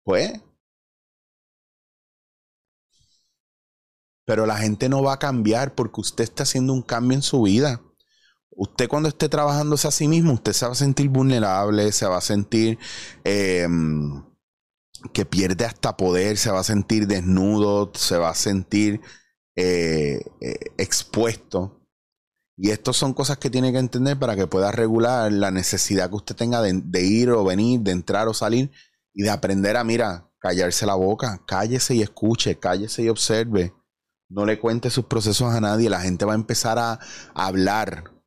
Pues. 0.02 0.40
Pero 4.24 4.46
la 4.46 4.56
gente 4.56 4.88
no 4.88 5.02
va 5.02 5.12
a 5.12 5.18
cambiar 5.18 5.74
porque 5.74 6.00
usted 6.00 6.24
está 6.24 6.44
haciendo 6.44 6.72
un 6.72 6.80
cambio 6.80 7.16
en 7.16 7.22
su 7.22 7.42
vida 7.42 7.82
usted 8.50 8.88
cuando 8.88 9.08
esté 9.08 9.28
trabajándose 9.28 9.88
a 9.88 9.90
sí 9.90 10.08
mismo, 10.08 10.34
usted 10.34 10.52
se 10.52 10.66
va 10.66 10.72
a 10.72 10.76
sentir 10.76 11.08
vulnerable, 11.08 11.92
se 11.92 12.06
va 12.06 12.18
a 12.18 12.22
sentir 12.22 12.78
em, 13.24 14.22
que 15.12 15.24
pierde 15.24 15.64
hasta 15.64 15.96
poder, 15.96 16.36
se 16.36 16.50
va 16.50 16.60
a 16.60 16.64
sentir 16.64 17.06
desnudo, 17.06 17.90
se 17.94 18.18
va 18.18 18.30
a 18.30 18.34
sentir 18.34 19.00
eh, 19.56 20.20
eh, 20.40 20.58
expuesto. 20.78 21.76
Y 22.56 22.70
estas 22.70 22.96
son 22.96 23.14
cosas 23.14 23.38
que 23.38 23.48
tiene 23.48 23.72
que 23.72 23.78
entender 23.78 24.18
para 24.18 24.36
que 24.36 24.46
pueda 24.46 24.70
regular 24.70 25.32
la 25.32 25.50
necesidad 25.50 26.10
que 26.10 26.16
usted 26.16 26.36
tenga 26.36 26.60
de, 26.60 26.82
de 26.84 27.02
ir 27.02 27.30
o 27.30 27.42
venir, 27.44 27.80
de 27.80 27.92
entrar 27.92 28.28
o 28.28 28.34
salir 28.34 28.70
y 29.14 29.22
de 29.22 29.30
aprender 29.30 29.78
a, 29.78 29.84
mira, 29.84 30.30
callarse 30.38 30.84
la 30.84 30.94
boca, 30.94 31.42
cállese 31.46 31.94
y 31.94 32.02
escuche, 32.02 32.58
cállese 32.58 33.02
y 33.02 33.08
observe. 33.08 33.74
No 34.28 34.44
le 34.44 34.60
cuente 34.60 34.90
sus 34.90 35.06
procesos 35.06 35.54
a 35.54 35.60
nadie, 35.60 35.88
la 35.88 36.02
gente 36.02 36.26
va 36.26 36.32
a 36.32 36.36
empezar 36.36 36.78
a 36.78 37.00
hablar 37.34 38.19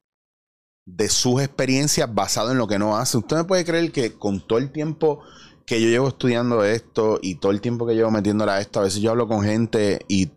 de 0.86 1.10
sus 1.10 1.42
experiencias 1.42 2.13
basado 2.13 2.52
en 2.52 2.58
lo 2.58 2.68
que 2.68 2.80
no 2.80 2.98
hace. 2.98 3.18
Usted 3.18 3.38
me 3.38 3.44
puede 3.46 3.66
creer 3.66 3.92
que 3.92 4.13
con 4.13 4.46
todo 4.46 4.60
el 4.60 4.72
tiempo 4.72 5.22
que 5.66 5.82
yo 5.82 5.88
llevo 5.88 6.10
estudiando 6.10 6.63
esto 6.63 7.20
y 7.22 7.36
todo 7.36 7.52
el 7.52 7.62
tiempo 7.62 7.88
que 7.88 7.96
llevo 7.96 8.12
metiéndola 8.12 8.56
a 8.56 8.62
esto, 8.62 8.80
a 8.80 8.84
veces 8.84 9.02
yo 9.02 9.12
hablo 9.12 9.28
con 9.28 9.44
gente 9.44 10.06
y, 10.08 10.32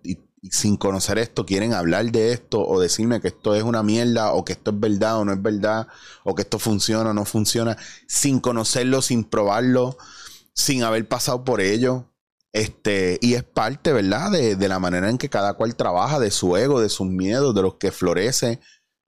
sin 0.48 0.76
conocer 0.76 1.18
esto 1.18 1.44
quieren 1.44 1.72
hablar 1.72 2.12
de 2.12 2.30
esto 2.30 2.64
o 2.64 2.78
decirme 2.78 3.20
que 3.20 3.28
esto 3.28 3.56
es 3.56 3.64
una 3.64 3.82
mierda 3.82 4.32
o 4.32 4.44
que 4.44 4.52
esto 4.52 4.70
es 4.70 4.78
verdad 4.78 5.18
o 5.18 5.24
no 5.24 5.32
es 5.32 5.42
verdad 5.42 5.88
o 6.22 6.36
que 6.36 6.42
esto 6.42 6.60
funciona 6.60 7.10
o 7.10 7.14
no 7.14 7.24
funciona, 7.24 7.76
sin 8.06 8.38
conocerlo, 8.38 9.02
sin 9.02 9.24
probarlo, 9.24 9.98
sin 10.52 10.84
haber 10.84 11.08
pasado 11.08 11.42
por 11.44 11.60
ello. 11.60 12.12
Este, 12.52 13.18
y 13.20 13.34
es 13.34 13.42
parte, 13.42 13.92
¿verdad? 13.92 14.30
De, 14.30 14.56
de 14.56 14.68
la 14.68 14.78
manera 14.78 15.10
en 15.10 15.18
que 15.18 15.28
cada 15.28 15.54
cual 15.54 15.74
trabaja, 15.74 16.20
de 16.20 16.30
su 16.30 16.56
ego, 16.56 16.80
de 16.80 16.88
sus 16.88 17.06
miedos, 17.06 17.54
de 17.54 17.62
los 17.62 17.74
que 17.74 17.92
florece 17.92 18.60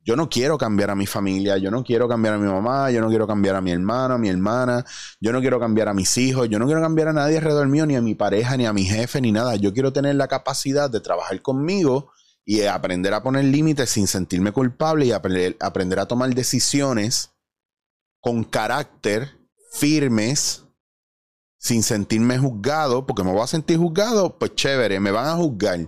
yo 0.09 0.17
no 0.17 0.31
quiero 0.31 0.57
cambiar 0.57 0.89
a 0.89 0.95
mi 0.95 1.07
familia, 1.07 1.59
yo 1.59 1.71
no 1.71 1.85
quiero 1.85 2.09
cambiar 2.09 2.33
a 2.33 2.39
mi 2.39 2.47
mamá, 2.47 2.91
yo 2.91 3.03
no 3.03 3.11
quiero 3.11 3.27
cambiar 3.27 3.57
a 3.57 3.61
mi 3.61 3.73
hermano, 3.73 4.15
a 4.15 4.19
mi 4.19 4.31
hermana, 4.31 4.83
yo 5.21 5.33
no 5.33 5.41
quiero 5.41 5.61
cambiar 5.61 5.89
a 5.89 5.93
mis 5.93 6.17
hijos, 6.17 6.49
yo 6.49 6.59
no 6.59 6.65
quiero 6.65 6.81
cambiar 6.81 7.09
a 7.09 7.13
nadie 7.13 7.37
alrededor 7.37 7.69
mío, 7.69 7.85
ni 7.85 7.95
a 7.95 8.01
mi 8.01 8.15
pareja, 8.15 8.57
ni 8.57 8.65
a 8.65 8.73
mi 8.73 8.87
jefe, 8.87 9.21
ni 9.21 9.33
nada. 9.33 9.57
Yo 9.57 9.75
quiero 9.75 9.93
tener 9.93 10.15
la 10.15 10.27
capacidad 10.27 10.89
de 10.89 11.01
trabajar 11.01 11.43
conmigo 11.43 12.11
y 12.47 12.63
aprender 12.63 13.13
a 13.13 13.23
poner 13.23 13.45
límites 13.45 13.91
sin 13.91 14.07
sentirme 14.07 14.51
culpable 14.51 15.05
y 15.05 15.13
aprender, 15.13 15.57
a 16.01 16.07
tomar 16.07 16.35
decisiones 16.35 17.33
con 18.19 18.45
carácter, 18.45 19.37
firmes, 19.75 20.65
sin 21.59 21.83
sentirme 21.83 22.39
juzgado, 22.39 23.05
porque 23.05 23.25
me 23.25 23.33
voy 23.33 23.43
a 23.43 23.47
sentir 23.47 23.77
juzgado, 23.77 24.39
pues 24.39 24.55
chévere, 24.55 25.01
me 25.01 25.11
van 25.11 25.27
a 25.27 25.35
juzgar, 25.35 25.87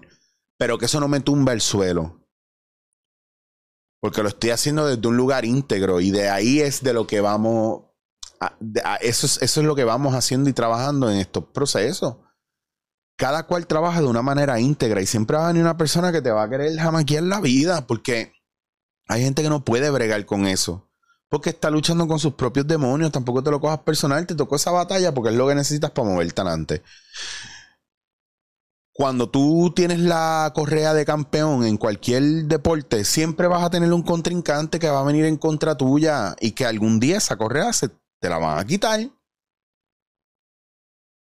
pero 0.59 0.77
que 0.77 0.85
eso 0.85 1.00
no 1.00 1.09
me 1.09 1.21
tumba 1.21 1.55
el 1.55 1.62
suelo 1.62 2.20
porque 4.00 4.23
lo 4.23 4.28
estoy 4.28 4.50
haciendo 4.50 4.87
desde 4.87 5.07
un 5.07 5.16
lugar 5.16 5.45
íntegro 5.45 6.00
y 6.00 6.11
de 6.11 6.30
ahí 6.30 6.61
es 6.61 6.83
de 6.83 6.95
lo 6.95 7.07
que 7.07 7.21
vamos, 7.21 7.83
eso, 9.00 9.26
es, 9.26 9.42
eso 9.42 9.61
es 9.61 9.66
lo 9.66 9.76
que 9.76 9.85
vamos 9.85 10.14
haciendo 10.14 10.49
y 10.49 10.52
trabajando 10.52 11.11
en 11.11 11.19
estos 11.19 11.45
procesos. 11.45 12.16
Cada 13.16 13.47
cual 13.47 13.66
trabaja 13.66 14.00
de 14.00 14.07
una 14.07 14.23
manera 14.23 14.59
íntegra 14.59 15.02
y 15.02 15.07
siempre 15.07 15.37
va 15.37 15.45
a 15.45 15.49
venir 15.49 15.62
una 15.62 15.76
persona 15.76 16.11
que 16.11 16.23
te 16.23 16.30
va 16.30 16.45
a 16.45 16.49
querer 16.49 16.73
en 16.73 17.28
la 17.28 17.40
vida 17.42 17.87
porque 17.87 18.33
hay 19.09 19.23
gente 19.23 19.42
que 19.42 19.50
no 19.50 19.62
puede 19.62 19.90
bregar 19.90 20.25
con 20.25 20.47
eso. 20.47 20.90
Porque 21.28 21.50
está 21.50 21.71
luchando 21.71 22.09
con 22.09 22.19
sus 22.19 22.35
propios 22.35 22.66
demonios, 22.66 23.12
tampoco 23.12 23.42
te 23.42 23.50
lo 23.50 23.61
cojas 23.61 23.80
personal, 23.80 24.26
te 24.26 24.35
tocó 24.35 24.57
esa 24.57 24.73
batalla 24.73 25.12
porque 25.12 25.30
es 25.30 25.37
lo 25.37 25.47
que 25.47 25.54
necesitas 25.54 25.90
para 25.90 26.09
moverte 26.09 26.40
adelante 26.40 26.83
cuando 28.92 29.30
tú 29.30 29.73
tienes 29.75 30.00
la 30.00 30.50
correa 30.54 30.92
de 30.94 31.04
campeón 31.04 31.64
en 31.64 31.76
cualquier 31.76 32.23
deporte, 32.44 33.04
siempre 33.04 33.47
vas 33.47 33.62
a 33.62 33.70
tener 33.70 33.92
un 33.92 34.02
contrincante 34.02 34.78
que 34.78 34.90
va 34.90 35.00
a 35.00 35.04
venir 35.04 35.25
en 35.25 35.37
contra 35.37 35.76
tuya 35.76 36.35
y 36.40 36.52
que 36.52 36.66
algún 36.66 37.00
día 37.00 37.18
esa 37.18 37.37
correa 37.37 37.73
se 37.73 37.88
te 37.88 38.28
la 38.28 38.38
van 38.38 38.59
a 38.59 38.64
quitar. 38.64 39.00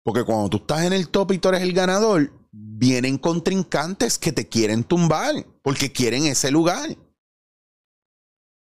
Porque 0.05 0.23
cuando 0.23 0.51
tú 0.51 0.57
estás 0.59 0.85
en 0.85 0.93
el 0.93 1.09
top 1.09 1.33
y 1.33 1.39
tú 1.39 1.49
eres 1.49 1.63
el 1.63 1.73
ganador, 1.73 2.31
vienen 2.53 3.19
contrincantes 3.19 4.19
que 4.19 4.33
te 4.33 4.49
quieren 4.49 4.85
tumbar 4.85 5.35
porque 5.63 5.93
quieren 5.93 6.27
ese 6.27 6.51
lugar. 6.51 6.97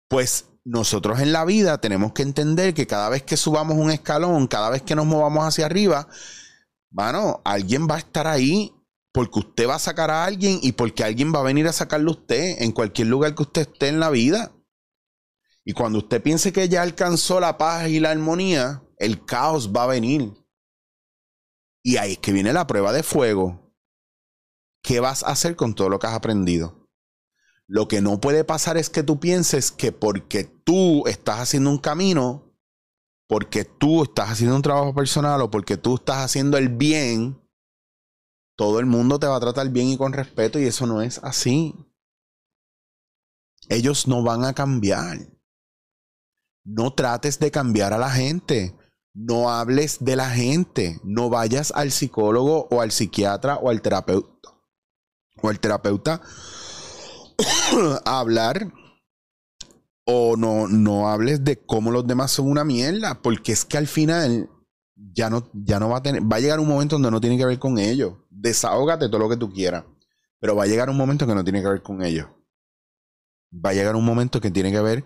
Pues 0.08 0.46
nosotros 0.64 1.20
en 1.20 1.32
la 1.32 1.44
vida 1.44 1.80
tenemos 1.80 2.12
que 2.12 2.22
entender 2.22 2.72
que 2.72 2.86
cada 2.86 3.08
vez 3.08 3.22
que 3.22 3.36
subamos 3.36 3.76
un 3.76 3.90
escalón, 3.90 4.46
cada 4.46 4.70
vez 4.70 4.82
que 4.82 4.94
nos 4.94 5.06
movamos 5.06 5.44
hacia 5.44 5.66
arriba, 5.66 6.08
mano, 6.90 7.42
alguien 7.44 7.86
va 7.86 7.96
a 7.96 7.98
estar 7.98 8.26
ahí 8.26 8.72
porque 9.16 9.38
usted 9.38 9.66
va 9.66 9.76
a 9.76 9.78
sacar 9.78 10.10
a 10.10 10.26
alguien 10.26 10.58
y 10.60 10.72
porque 10.72 11.02
alguien 11.02 11.32
va 11.34 11.38
a 11.38 11.42
venir 11.42 11.66
a 11.66 11.72
sacarlo 11.72 12.10
a 12.10 12.14
usted 12.16 12.60
en 12.60 12.70
cualquier 12.70 13.08
lugar 13.08 13.34
que 13.34 13.44
usted 13.44 13.62
esté 13.62 13.88
en 13.88 13.98
la 13.98 14.10
vida. 14.10 14.52
Y 15.64 15.72
cuando 15.72 16.00
usted 16.00 16.22
piense 16.22 16.52
que 16.52 16.68
ya 16.68 16.82
alcanzó 16.82 17.40
la 17.40 17.56
paz 17.56 17.88
y 17.88 17.98
la 17.98 18.10
armonía, 18.10 18.82
el 18.98 19.24
caos 19.24 19.72
va 19.74 19.84
a 19.84 19.86
venir. 19.86 20.34
Y 21.82 21.96
ahí 21.96 22.12
es 22.12 22.18
que 22.18 22.30
viene 22.30 22.52
la 22.52 22.66
prueba 22.66 22.92
de 22.92 23.02
fuego. 23.02 23.74
¿Qué 24.82 25.00
vas 25.00 25.22
a 25.22 25.28
hacer 25.28 25.56
con 25.56 25.74
todo 25.74 25.88
lo 25.88 25.98
que 25.98 26.08
has 26.08 26.14
aprendido? 26.14 26.86
Lo 27.66 27.88
que 27.88 28.02
no 28.02 28.20
puede 28.20 28.44
pasar 28.44 28.76
es 28.76 28.90
que 28.90 29.02
tú 29.02 29.18
pienses 29.18 29.72
que 29.72 29.92
porque 29.92 30.44
tú 30.44 31.06
estás 31.06 31.40
haciendo 31.40 31.70
un 31.70 31.78
camino, 31.78 32.54
porque 33.26 33.64
tú 33.64 34.02
estás 34.02 34.28
haciendo 34.28 34.56
un 34.56 34.62
trabajo 34.62 34.94
personal 34.94 35.40
o 35.40 35.50
porque 35.50 35.78
tú 35.78 35.94
estás 35.94 36.18
haciendo 36.18 36.58
el 36.58 36.68
bien, 36.68 37.40
todo 38.56 38.80
el 38.80 38.86
mundo 38.86 39.18
te 39.18 39.26
va 39.26 39.36
a 39.36 39.40
tratar 39.40 39.68
bien 39.68 39.88
y 39.88 39.98
con 39.98 40.14
respeto 40.14 40.58
y 40.58 40.64
eso 40.64 40.86
no 40.86 41.02
es 41.02 41.18
así. 41.22 41.74
Ellos 43.68 44.08
no 44.08 44.22
van 44.22 44.44
a 44.44 44.54
cambiar. 44.54 45.18
No 46.64 46.92
trates 46.94 47.38
de 47.38 47.50
cambiar 47.50 47.92
a 47.92 47.98
la 47.98 48.10
gente. 48.10 48.74
No 49.12 49.50
hables 49.50 49.98
de 50.02 50.16
la 50.16 50.30
gente. 50.30 51.00
No 51.04 51.28
vayas 51.28 51.70
al 51.74 51.92
psicólogo 51.92 52.66
o 52.70 52.80
al 52.80 52.92
psiquiatra 52.92 53.56
o 53.56 53.68
al 53.68 53.82
terapeuta. 53.82 54.50
O 55.42 55.48
al 55.48 55.60
terapeuta 55.60 56.22
a 58.04 58.18
hablar. 58.18 58.72
O 60.06 60.36
no, 60.36 60.66
no 60.68 61.08
hables 61.08 61.44
de 61.44 61.58
cómo 61.58 61.90
los 61.90 62.06
demás 62.06 62.30
son 62.30 62.50
una 62.50 62.64
mierda. 62.64 63.20
Porque 63.20 63.52
es 63.52 63.64
que 63.64 63.76
al 63.76 63.86
final 63.86 64.48
ya 64.94 65.28
no, 65.28 65.50
ya 65.52 65.78
no 65.78 65.90
va 65.90 65.98
a 65.98 66.02
tener. 66.02 66.22
Va 66.22 66.36
a 66.36 66.40
llegar 66.40 66.60
un 66.60 66.68
momento 66.68 66.94
donde 66.94 67.10
no 67.10 67.20
tiene 67.20 67.36
que 67.36 67.44
ver 67.44 67.58
con 67.58 67.78
ellos 67.78 68.14
desahógate 68.46 69.08
todo 69.08 69.18
lo 69.18 69.28
que 69.28 69.36
tú 69.36 69.52
quieras. 69.52 69.84
Pero 70.40 70.56
va 70.56 70.64
a 70.64 70.66
llegar 70.66 70.90
un 70.90 70.96
momento 70.96 71.26
que 71.26 71.34
no 71.34 71.44
tiene 71.44 71.62
que 71.62 71.68
ver 71.68 71.82
con 71.82 72.02
ellos. 72.02 72.26
Va 73.52 73.70
a 73.70 73.74
llegar 73.74 73.96
un 73.96 74.04
momento 74.04 74.40
que 74.40 74.50
tiene 74.50 74.70
que 74.70 74.80
ver, 74.80 75.04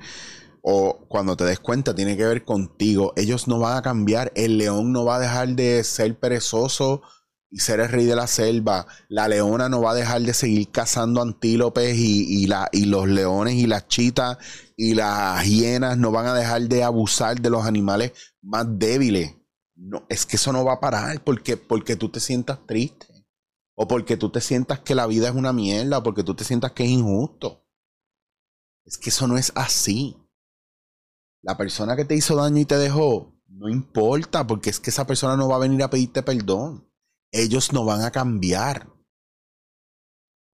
o 0.63 1.07
cuando 1.09 1.37
te 1.37 1.45
des 1.45 1.61
cuenta, 1.61 1.95
tiene 1.95 2.17
que 2.17 2.25
ver 2.25 2.45
contigo. 2.45 3.13
Ellos 3.17 3.49
no 3.49 3.59
van 3.59 3.77
a 3.77 3.83
cambiar. 3.83 4.33
El 4.35 4.59
león 4.59 4.93
no 4.93 5.05
va 5.05 5.17
a 5.17 5.21
dejar 5.21 5.49
de 5.51 5.83
ser 5.85 6.19
perezoso 6.19 7.03
y 7.51 7.61
ser 7.61 7.81
el 7.81 7.89
rey 7.89 8.05
de 8.05 8.17
la 8.17 8.27
selva. 8.27 8.87
La 9.09 9.29
leona 9.29 9.69
no 9.69 9.81
va 9.83 9.93
a 9.93 9.95
dejar 9.95 10.23
de 10.23 10.35
seguir 10.35 10.71
cazando 10.71 11.23
antílopes 11.23 11.97
y, 11.97 12.47
la, 12.47 12.69
y 12.73 12.85
los 12.85 13.09
leones 13.09 13.55
y 13.55 13.67
las 13.67 13.89
chitas 13.89 14.39
y 14.77 14.95
las 14.95 15.45
hienas 15.47 15.97
no 15.97 16.11
van 16.11 16.27
a 16.27 16.35
dejar 16.35 16.63
de 16.63 16.85
abusar 16.85 17.41
de 17.41 17.51
los 17.51 17.65
animales 17.65 18.13
más 18.43 18.67
débiles 18.69 19.35
no, 19.81 20.05
es 20.11 20.27
que 20.27 20.37
eso 20.37 20.53
no 20.53 20.65
va 20.65 20.75
a 20.75 20.81
parar 20.81 21.23
porque, 21.25 21.57
porque 21.57 21.97
tú 21.97 22.11
te 22.11 22.21
sientas 22.21 22.59
triste. 22.67 23.07
O 23.83 23.89
porque 23.89 24.19
tú 24.19 24.29
te 24.29 24.43
sientas 24.43 24.81
que 24.81 24.95
la 24.95 25.07
vida 25.07 25.31
es 25.31 25.35
una 25.35 25.55
mierda, 25.55 25.97
o 25.97 26.03
porque 26.03 26.23
tú 26.23 26.35
te 26.35 26.45
sientas 26.45 26.73
que 26.73 26.85
es 26.85 26.91
injusto. 26.91 27.67
Es 28.85 28.99
que 28.99 29.09
eso 29.09 29.27
no 29.27 29.39
es 29.39 29.53
así. 29.55 30.19
La 31.41 31.57
persona 31.57 31.97
que 31.97 32.05
te 32.05 32.15
hizo 32.15 32.37
daño 32.37 32.61
y 32.61 32.67
te 32.67 32.77
dejó, 32.77 33.41
no 33.49 33.71
importa, 33.71 34.47
porque 34.47 34.69
es 34.69 34.81
que 34.81 34.91
esa 34.91 35.07
persona 35.07 35.35
no 35.35 35.49
va 35.49 35.57
a 35.57 35.61
venir 35.61 35.83
a 35.83 35.89
pedirte 35.89 36.23
perdón. 36.23 36.93
Ellos 37.33 37.73
no 37.73 37.87
van 37.87 38.03
a 38.03 38.11
cambiar. 38.11 38.87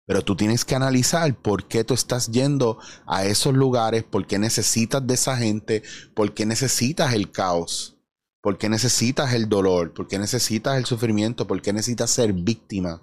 Pero 0.06 0.22
tú 0.22 0.36
tienes 0.36 0.64
que 0.64 0.76
analizar 0.76 1.36
por 1.42 1.68
qué 1.68 1.84
tú 1.84 1.96
estás 1.96 2.28
yendo 2.28 2.78
a 3.08 3.26
esos 3.26 3.56
lugares, 3.56 4.04
por 4.04 4.28
qué 4.28 4.38
necesitas 4.38 5.08
de 5.08 5.16
esa 5.16 5.36
gente, 5.36 5.82
por 6.14 6.36
qué 6.36 6.46
necesitas 6.46 7.16
el 7.16 7.32
caos, 7.32 7.98
por 8.44 8.60
qué 8.60 8.70
necesitas 8.70 9.34
el 9.34 9.50
dolor, 9.50 9.96
por 9.96 10.08
qué 10.08 10.20
necesitas 10.20 10.78
el 10.78 10.86
sufrimiento, 10.86 11.48
por 11.48 11.64
qué 11.64 11.74
necesitas 11.74 12.12
ser 12.12 12.32
víctima. 12.32 13.02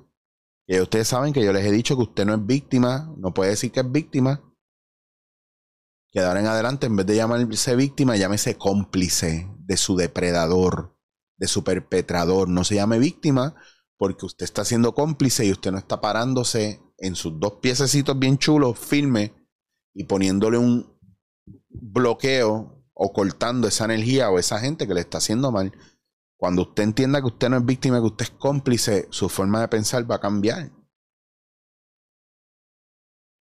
Y 0.67 0.79
ustedes 0.81 1.09
saben 1.09 1.33
que 1.33 1.45
yo 1.45 1.53
les 1.53 1.65
he 1.65 1.73
dicho 1.73 1.97
que 1.97 2.03
usted 2.03 2.25
no 2.25 2.35
es 2.35 2.47
víctima, 2.47 3.13
no 3.17 3.35
puede 3.35 3.51
decir 3.51 3.73
que 3.73 3.81
es 3.81 3.91
víctima, 3.91 4.41
que 6.13 6.21
de 6.21 6.27
ahora 6.27 6.41
en 6.41 6.47
adelante, 6.47 6.87
en 6.87 6.97
vez 6.97 7.07
de 7.07 7.17
llamarse 7.17 7.75
víctima, 7.75 8.17
llámese 8.17 8.57
cómplice 8.59 9.51
de 9.59 9.77
su 9.77 9.97
depredador, 9.97 10.97
de 11.39 11.49
su 11.49 11.65
perpetrador. 11.65 12.49
No 12.49 12.65
se 12.65 12.75
llame 12.77 12.99
víctima 12.99 13.55
porque 13.97 14.27
usted 14.27 14.45
está 14.45 14.65
siendo 14.65 14.95
cómplice 14.95 15.45
y 15.47 15.53
usted 15.53 15.73
no 15.73 15.79
está 15.79 16.01
parándose 16.01 16.83
en 16.99 17.17
sus 17.17 17.41
dos 17.41 17.55
piececitos 17.63 18.19
bien 18.19 18.37
chulos, 18.39 18.79
firme, 18.79 19.35
y 19.95 20.05
poniéndole 20.05 20.59
un 20.59 20.99
bloqueo 21.69 22.85
o 22.95 23.13
cortando 23.13 23.69
esa 23.69 23.87
energía 23.87 24.31
o 24.31 24.39
esa 24.39 24.59
gente 24.59 24.87
que 24.87 24.95
le 24.95 25.01
está 25.01 25.19
haciendo 25.19 25.51
mal. 25.51 25.73
Cuando 26.43 26.63
usted 26.63 26.83
entienda 26.83 27.21
que 27.21 27.29
usted 27.29 27.51
no 27.51 27.59
es 27.59 27.65
víctima, 27.65 28.01
que 28.01 28.07
usted 28.07 28.25
es 28.25 28.31
cómplice, 28.33 29.07
su 29.11 29.29
forma 29.29 29.61
de 29.61 29.69
pensar 29.69 30.11
va 30.11 30.17
a 30.17 30.21
cambiar. 30.21 30.73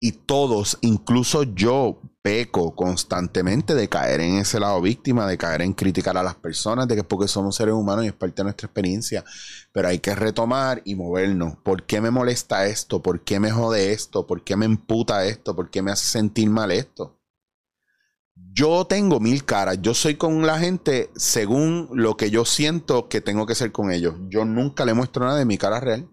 Y 0.02 0.14
todos, 0.14 0.80
incluso 0.82 1.44
yo, 1.44 2.02
peco 2.24 2.76
constantemente 2.76 3.76
de 3.76 3.90
caer 3.90 4.22
en 4.22 4.38
ese 4.38 4.60
lado 4.60 4.82
víctima, 4.82 5.28
de 5.28 5.38
caer 5.38 5.62
en 5.62 5.74
criticar 5.74 6.18
a 6.18 6.24
las 6.24 6.34
personas, 6.34 6.88
de 6.88 6.96
que 6.96 7.04
porque 7.04 7.28
somos 7.28 7.56
seres 7.58 7.76
humanos 7.76 8.06
y 8.06 8.08
es 8.08 8.14
parte 8.14 8.38
de 8.38 8.46
nuestra 8.46 8.66
experiencia. 8.66 9.24
Pero 9.72 9.88
hay 9.88 10.00
que 10.00 10.16
retomar 10.16 10.82
y 10.84 10.96
movernos. 10.96 11.58
¿Por 11.58 11.86
qué 11.86 12.02
me 12.02 12.10
molesta 12.10 12.66
esto? 12.66 13.04
¿Por 13.04 13.24
qué 13.24 13.40
me 13.40 13.52
jode 13.52 13.92
esto? 13.92 14.26
¿Por 14.26 14.44
qué 14.44 14.56
me 14.56 14.66
emputa 14.66 15.26
esto? 15.26 15.56
¿Por 15.56 15.70
qué 15.70 15.84
me 15.84 15.92
hace 15.92 16.08
sentir 16.08 16.50
mal 16.50 16.72
esto? 16.72 17.19
Yo 18.52 18.86
tengo 18.86 19.20
mil 19.20 19.46
caras. 19.46 19.80
Yo 19.82 19.94
soy 19.94 20.16
con 20.16 20.46
la 20.46 20.60
gente 20.60 21.10
según 21.16 21.90
lo 21.94 22.18
que 22.18 22.30
yo 22.30 22.46
siento 22.46 23.08
que 23.08 23.22
tengo 23.22 23.46
que 23.46 23.56
ser 23.56 23.72
con 23.72 23.92
ellos. 23.92 24.16
Yo 24.30 24.46
nunca 24.46 24.86
le 24.86 24.94
muestro 24.94 25.26
nada 25.26 25.38
de 25.38 25.46
mi 25.46 25.58
cara 25.58 25.80
real. 25.80 26.10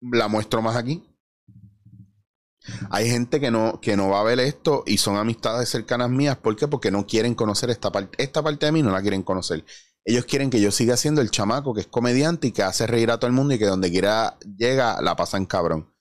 La 0.00 0.28
muestro 0.28 0.60
más 0.62 0.76
aquí 0.76 1.12
hay 2.90 3.08
gente 3.08 3.40
que 3.40 3.50
no, 3.50 3.80
que 3.80 3.96
no 3.96 4.08
va 4.08 4.20
a 4.20 4.24
ver 4.24 4.38
esto 4.40 4.84
y 4.86 4.98
son 4.98 5.16
amistades 5.16 5.68
cercanas 5.68 6.10
mías. 6.10 6.36
¿Por 6.36 6.56
qué? 6.56 6.68
Porque 6.68 6.90
no 6.90 7.06
quieren 7.06 7.34
conocer 7.34 7.70
esta 7.70 7.90
parte. 7.90 8.22
Esta 8.22 8.42
parte 8.42 8.66
de 8.66 8.72
mí 8.72 8.82
no 8.82 8.90
la 8.90 9.02
quieren 9.02 9.22
conocer. 9.22 9.64
Ellos 10.04 10.24
quieren 10.24 10.50
que 10.50 10.60
yo 10.60 10.70
siga 10.70 10.96
siendo 10.96 11.20
el 11.20 11.30
chamaco 11.30 11.74
que 11.74 11.82
es 11.82 11.86
comediante 11.86 12.48
y 12.48 12.52
que 12.52 12.62
hace 12.62 12.86
reír 12.86 13.10
a 13.10 13.18
todo 13.18 13.28
el 13.28 13.34
mundo 13.34 13.54
y 13.54 13.58
que 13.58 13.66
donde 13.66 13.90
quiera 13.90 14.36
llega 14.56 15.00
la 15.00 15.16
pasan 15.16 15.46
cabrón. 15.46 15.91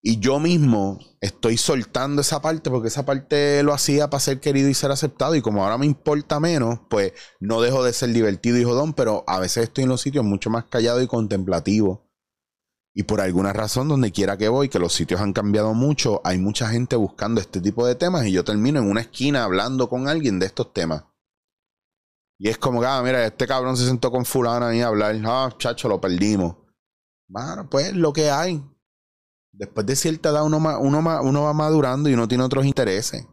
Y 0.00 0.20
yo 0.20 0.38
mismo 0.38 1.00
estoy 1.20 1.56
soltando 1.56 2.22
esa 2.22 2.40
parte 2.40 2.70
porque 2.70 2.88
esa 2.88 3.04
parte 3.04 3.62
lo 3.62 3.74
hacía 3.74 4.08
para 4.08 4.20
ser 4.20 4.40
querido 4.40 4.68
y 4.68 4.74
ser 4.74 4.90
aceptado. 4.90 5.34
Y 5.34 5.42
como 5.42 5.64
ahora 5.64 5.76
me 5.76 5.86
importa 5.86 6.38
menos, 6.40 6.80
pues 6.88 7.12
no 7.40 7.60
dejo 7.60 7.82
de 7.82 7.92
ser 7.92 8.10
divertido 8.10 8.58
y 8.58 8.64
jodón, 8.64 8.94
pero 8.94 9.24
a 9.26 9.40
veces 9.40 9.64
estoy 9.64 9.84
en 9.84 9.90
los 9.90 10.00
sitios 10.00 10.24
mucho 10.24 10.50
más 10.50 10.64
callado 10.66 11.02
y 11.02 11.06
contemplativo 11.06 12.08
y 12.98 13.04
por 13.04 13.20
alguna 13.20 13.52
razón, 13.52 13.86
donde 13.86 14.10
quiera 14.10 14.36
que 14.36 14.48
voy, 14.48 14.68
que 14.68 14.80
los 14.80 14.92
sitios 14.92 15.20
han 15.20 15.32
cambiado 15.32 15.72
mucho, 15.72 16.20
hay 16.24 16.36
mucha 16.36 16.68
gente 16.68 16.96
buscando 16.96 17.40
este 17.40 17.60
tipo 17.60 17.86
de 17.86 17.94
temas 17.94 18.26
y 18.26 18.32
yo 18.32 18.42
termino 18.42 18.80
en 18.80 18.90
una 18.90 19.02
esquina 19.02 19.44
hablando 19.44 19.88
con 19.88 20.08
alguien 20.08 20.40
de 20.40 20.46
estos 20.46 20.72
temas. 20.72 21.04
Y 22.40 22.48
es 22.48 22.58
como 22.58 22.82
ah, 22.82 23.00
mira, 23.04 23.24
este 23.24 23.46
cabrón 23.46 23.76
se 23.76 23.86
sentó 23.86 24.10
con 24.10 24.24
fulana 24.24 24.74
y 24.74 24.80
a 24.80 24.88
hablar. 24.88 25.14
Ah, 25.24 25.54
chacho, 25.56 25.88
lo 25.88 26.00
perdimos. 26.00 26.56
Bueno, 27.28 27.70
pues 27.70 27.92
lo 27.92 28.12
que 28.12 28.32
hay. 28.32 28.64
Después 29.58 29.84
de 29.86 29.96
cierta 29.96 30.28
edad 30.28 30.44
uno, 30.44 30.58
uno, 30.58 31.20
uno 31.22 31.42
va 31.42 31.52
madurando 31.52 32.08
y 32.08 32.14
uno 32.14 32.28
tiene 32.28 32.44
otros 32.44 32.64
intereses. 32.64 33.26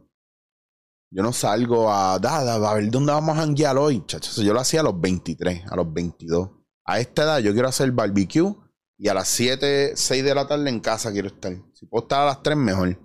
Yo 1.08 1.22
no 1.22 1.32
salgo 1.32 1.92
a, 1.92 2.18
da, 2.18 2.54
a 2.54 2.74
ver 2.74 2.90
dónde 2.90 3.12
vamos 3.12 3.36
a 3.36 3.40
janguear 3.40 3.78
hoy, 3.78 4.04
chacho. 4.06 4.42
Yo 4.42 4.52
lo 4.52 4.58
hacía 4.58 4.80
a 4.80 4.82
los 4.82 5.00
23, 5.00 5.62
a 5.70 5.76
los 5.76 5.92
22. 5.92 6.50
A 6.84 6.98
esta 6.98 7.22
edad 7.22 7.38
yo 7.38 7.52
quiero 7.52 7.68
hacer 7.68 7.92
barbecue 7.92 8.56
y 8.98 9.06
a 9.06 9.14
las 9.14 9.28
7, 9.28 9.92
6 9.94 10.24
de 10.24 10.34
la 10.34 10.48
tarde 10.48 10.68
en 10.68 10.80
casa 10.80 11.12
quiero 11.12 11.28
estar. 11.28 11.52
Si 11.74 11.86
puedo 11.86 12.02
estar 12.02 12.22
a 12.22 12.26
las 12.26 12.42
3, 12.42 12.56
mejor. 12.56 12.98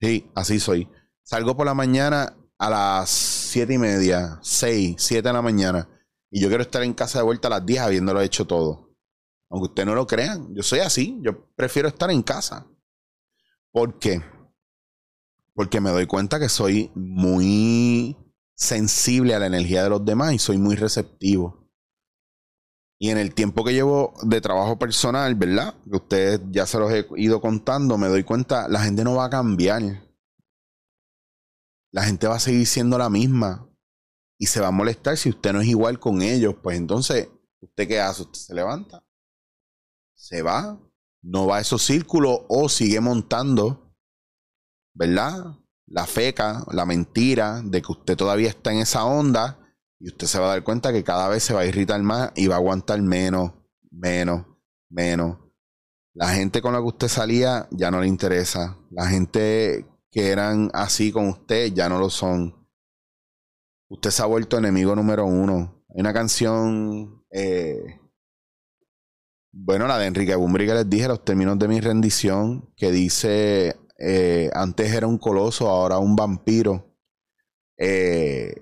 Sí, 0.00 0.28
así 0.34 0.58
soy. 0.58 0.88
Salgo 1.22 1.56
por 1.56 1.66
la 1.66 1.74
mañana 1.74 2.36
a 2.58 2.70
las 2.70 3.08
7 3.08 3.72
y 3.72 3.78
media, 3.78 4.40
6, 4.42 4.96
7 4.98 5.28
de 5.28 5.32
la 5.32 5.42
mañana. 5.42 5.88
Y 6.28 6.40
yo 6.40 6.48
quiero 6.48 6.64
estar 6.64 6.82
en 6.82 6.92
casa 6.92 7.20
de 7.20 7.24
vuelta 7.24 7.46
a 7.46 7.52
las 7.52 7.64
10 7.64 7.80
habiéndolo 7.82 8.20
hecho 8.20 8.48
todo. 8.48 8.93
Aunque 9.54 9.68
ustedes 9.68 9.86
no 9.86 9.94
lo 9.94 10.04
crean, 10.04 10.52
yo 10.52 10.64
soy 10.64 10.80
así. 10.80 11.16
Yo 11.22 11.46
prefiero 11.54 11.86
estar 11.86 12.10
en 12.10 12.24
casa. 12.24 12.66
¿Por 13.70 14.00
qué? 14.00 14.20
Porque 15.54 15.80
me 15.80 15.90
doy 15.90 16.08
cuenta 16.08 16.40
que 16.40 16.48
soy 16.48 16.90
muy 16.96 18.16
sensible 18.56 19.32
a 19.32 19.38
la 19.38 19.46
energía 19.46 19.84
de 19.84 19.90
los 19.90 20.04
demás 20.04 20.32
y 20.32 20.40
soy 20.40 20.58
muy 20.58 20.74
receptivo. 20.74 21.70
Y 22.98 23.10
en 23.10 23.18
el 23.18 23.32
tiempo 23.32 23.64
que 23.64 23.72
llevo 23.72 24.14
de 24.24 24.40
trabajo 24.40 24.76
personal, 24.76 25.36
¿verdad? 25.36 25.76
Que 25.88 25.98
ustedes 25.98 26.40
ya 26.50 26.66
se 26.66 26.80
los 26.80 26.90
he 26.90 27.06
ido 27.16 27.40
contando, 27.40 27.96
me 27.96 28.08
doy 28.08 28.24
cuenta, 28.24 28.66
la 28.66 28.80
gente 28.80 29.04
no 29.04 29.14
va 29.14 29.26
a 29.26 29.30
cambiar. 29.30 29.82
La 31.92 32.02
gente 32.02 32.26
va 32.26 32.34
a 32.34 32.40
seguir 32.40 32.66
siendo 32.66 32.98
la 32.98 33.08
misma. 33.08 33.70
Y 34.36 34.46
se 34.46 34.60
va 34.60 34.66
a 34.66 34.72
molestar 34.72 35.16
si 35.16 35.28
usted 35.28 35.52
no 35.52 35.60
es 35.60 35.68
igual 35.68 36.00
con 36.00 36.22
ellos. 36.22 36.56
Pues 36.60 36.76
entonces, 36.76 37.28
¿usted 37.60 37.86
qué 37.86 38.00
hace? 38.00 38.22
Usted 38.22 38.40
se 38.40 38.52
levanta. 38.52 39.04
Se 40.14 40.42
va. 40.42 40.80
No 41.22 41.46
va 41.46 41.56
a 41.56 41.60
esos 41.60 41.82
círculos 41.82 42.40
o 42.48 42.68
sigue 42.68 43.00
montando, 43.00 43.94
¿verdad? 44.92 45.56
La 45.86 46.06
feca, 46.06 46.64
la 46.70 46.84
mentira 46.84 47.62
de 47.64 47.80
que 47.80 47.92
usted 47.92 48.16
todavía 48.16 48.48
está 48.48 48.72
en 48.72 48.78
esa 48.78 49.04
onda 49.04 49.58
y 49.98 50.08
usted 50.08 50.26
se 50.26 50.38
va 50.38 50.46
a 50.46 50.50
dar 50.50 50.64
cuenta 50.64 50.92
que 50.92 51.02
cada 51.02 51.28
vez 51.28 51.42
se 51.42 51.54
va 51.54 51.60
a 51.60 51.66
irritar 51.66 52.02
más 52.02 52.30
y 52.34 52.46
va 52.46 52.56
a 52.56 52.58
aguantar 52.58 53.00
menos, 53.00 53.52
menos, 53.90 54.44
menos. 54.90 55.38
La 56.12 56.28
gente 56.28 56.60
con 56.60 56.74
la 56.74 56.78
que 56.80 56.84
usted 56.84 57.08
salía 57.08 57.68
ya 57.70 57.90
no 57.90 58.00
le 58.00 58.06
interesa. 58.06 58.78
La 58.90 59.06
gente 59.06 59.86
que 60.10 60.28
eran 60.28 60.70
así 60.74 61.10
con 61.10 61.28
usted 61.28 61.72
ya 61.72 61.88
no 61.88 61.98
lo 61.98 62.10
son. 62.10 62.54
Usted 63.88 64.10
se 64.10 64.22
ha 64.22 64.26
vuelto 64.26 64.58
enemigo 64.58 64.94
número 64.94 65.26
uno. 65.26 65.84
Hay 65.88 66.00
una 66.00 66.12
canción, 66.12 67.24
eh, 67.30 68.00
bueno, 69.56 69.86
la 69.86 69.98
de 69.98 70.06
Enrique 70.06 70.34
Bumbri 70.34 70.66
que 70.66 70.74
les 70.74 70.90
dije, 70.90 71.06
los 71.06 71.24
términos 71.24 71.58
de 71.58 71.68
mi 71.68 71.80
rendición, 71.80 72.72
que 72.76 72.90
dice, 72.90 73.76
eh, 73.98 74.50
antes 74.52 74.92
era 74.92 75.06
un 75.06 75.16
coloso, 75.18 75.68
ahora 75.68 75.98
un 75.98 76.16
vampiro. 76.16 76.92
Eh, 77.78 78.60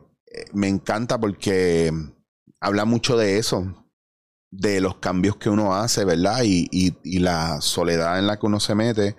me 0.53 0.69
encanta 0.69 1.19
porque 1.19 1.91
habla 2.61 2.85
mucho 2.85 3.17
de 3.17 3.39
eso, 3.39 3.89
de 4.51 4.83
los 4.83 4.97
cambios 4.97 5.37
que 5.37 5.49
uno 5.49 5.75
hace, 5.75 6.05
¿verdad? 6.05 6.43
Y, 6.45 6.69
y, 6.71 7.19
la 7.21 7.63
soledad 7.63 8.19
en 8.19 8.27
la 8.27 8.39
que 8.39 8.47
uno 8.47 8.61
se 8.61 8.75
mete 8.75 9.17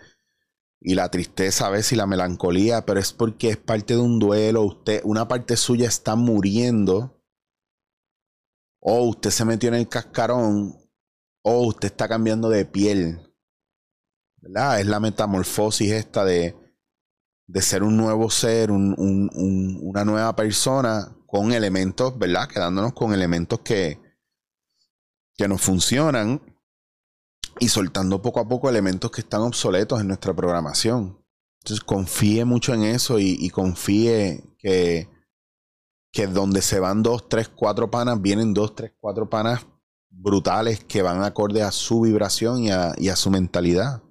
y 0.79 0.93
la 0.93 1.09
tristeza 1.09 1.67
a 1.67 1.69
veces 1.71 1.93
y 1.93 1.95
la 1.95 2.05
melancolía, 2.05 2.85
pero 2.85 2.99
es 2.99 3.13
porque 3.13 3.49
es 3.49 3.57
parte 3.57 3.95
de 3.95 4.01
un 4.01 4.19
duelo, 4.19 4.61
usted, 4.61 5.01
una 5.05 5.27
parte 5.27 5.57
suya 5.57 5.87
está 5.87 6.15
muriendo, 6.15 7.19
o 8.79 9.03
usted 9.05 9.31
se 9.31 9.45
metió 9.45 9.69
en 9.69 9.75
el 9.75 9.89
cascarón, 9.89 10.82
o 11.43 11.67
usted 11.67 11.87
está 11.87 12.07
cambiando 12.07 12.49
de 12.49 12.65
piel, 12.65 13.19
¿verdad? 14.37 14.79
Es 14.79 14.87
la 14.87 14.99
metamorfosis 14.99 15.91
esta 15.91 16.25
de, 16.25 16.55
de 17.47 17.61
ser 17.61 17.83
un 17.83 17.97
nuevo 17.97 18.29
ser, 18.29 18.71
una 18.71 20.05
nueva 20.05 20.35
persona 20.35 21.15
con 21.27 21.51
elementos, 21.51 22.17
¿verdad? 22.17 22.47
Quedándonos 22.47 22.93
con 22.93 23.13
elementos 23.13 23.59
que, 23.59 24.01
que 25.35 25.47
nos 25.47 25.61
funcionan 25.61 26.41
y 27.59 27.67
soltando 27.67 28.21
poco 28.21 28.39
a 28.39 28.47
poco 28.47 28.69
elementos 28.69 29.11
que 29.11 29.21
están 29.21 29.41
obsoletos 29.41 29.99
en 29.99 30.07
nuestra 30.07 30.33
programación. 30.33 31.23
Entonces 31.59 31.83
confíe 31.83 32.45
mucho 32.45 32.73
en 32.73 32.83
eso 32.83 33.19
y, 33.19 33.49
confíe 33.49 34.55
que, 34.57 35.09
que 36.11 36.27
donde 36.27 36.61
se 36.61 36.79
van 36.79 37.03
dos, 37.03 37.29
tres, 37.29 37.49
cuatro 37.49 37.89
panas, 37.89 38.21
vienen 38.21 38.53
dos, 38.53 38.75
tres, 38.75 38.93
cuatro 38.99 39.29
panas 39.29 39.65
brutales 40.13 40.83
que 40.83 41.01
van 41.01 41.23
acorde 41.23 41.63
a 41.63 41.71
su 41.71 42.01
vibración 42.01 42.63
y 42.63 42.69
a, 42.71 43.15
su 43.15 43.29
mentalidad. 43.29 44.03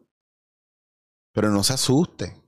Pero 1.33 1.51
no 1.51 1.63
se 1.65 1.75
asuste. 1.75 2.43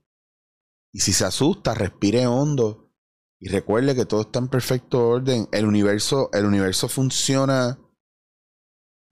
Y 0.92 1.00
si 1.00 1.12
se 1.12 1.24
asusta, 1.24 1.74
respire 1.74 2.26
hondo 2.26 2.92
Y 3.40 3.48
recuerde 3.48 3.94
que 3.94 4.04
todo 4.04 4.22
está 4.22 4.38
en 4.38 4.48
perfecto 4.48 5.08
orden. 5.08 5.48
El 5.52 5.66
universo, 5.66 6.30
el 6.32 6.44
universo 6.44 6.88
funciona. 6.88 7.78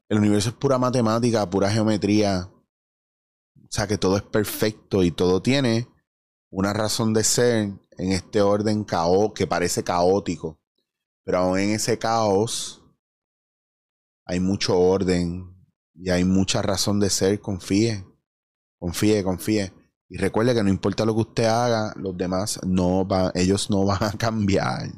El 0.09 0.19
universo 0.19 0.51
es 0.51 0.55
pura 0.57 0.79
matemática, 0.79 1.49
pura 1.49 1.71
geometría. 1.71 2.51
O 3.57 3.69
sea 3.71 3.87
que 3.87 3.99
todo 3.99 4.17
es 4.17 4.23
perfecto 4.23 5.03
y 5.03 5.11
todo 5.11 5.41
tiene 5.41 5.89
una 6.51 6.75
razón 6.75 7.15
de 7.15 7.25
ser 7.25 7.73
en 7.97 8.13
este 8.13 8.43
orden 8.43 8.85
caos 8.85 9.33
que 9.35 9.47
parece 9.47 9.83
caótico. 9.83 10.61
Pero 11.25 11.39
aún 11.39 11.59
en 11.59 11.71
ese 11.71 11.99
caos 11.99 12.82
hay 14.33 14.41
mucho 14.41 14.79
orden 14.79 15.55
y 15.95 16.09
hay 16.09 16.25
mucha 16.25 16.63
razón 16.63 16.99
de 17.01 17.11
ser. 17.11 17.39
Confíe, 17.41 18.05
confíe, 18.79 19.23
confíe. 19.23 19.73
Y 20.09 20.17
recuerde 20.17 20.55
que 20.55 20.63
no 20.63 20.71
importa 20.71 21.05
lo 21.05 21.15
que 21.15 21.21
usted 21.21 21.45
haga, 21.45 21.93
los 21.97 22.17
demás 22.17 22.59
no 22.67 23.05
van, 23.05 23.31
ellos 23.35 23.69
no 23.69 23.85
van 23.87 24.03
a 24.03 24.13
cambiar. 24.13 24.91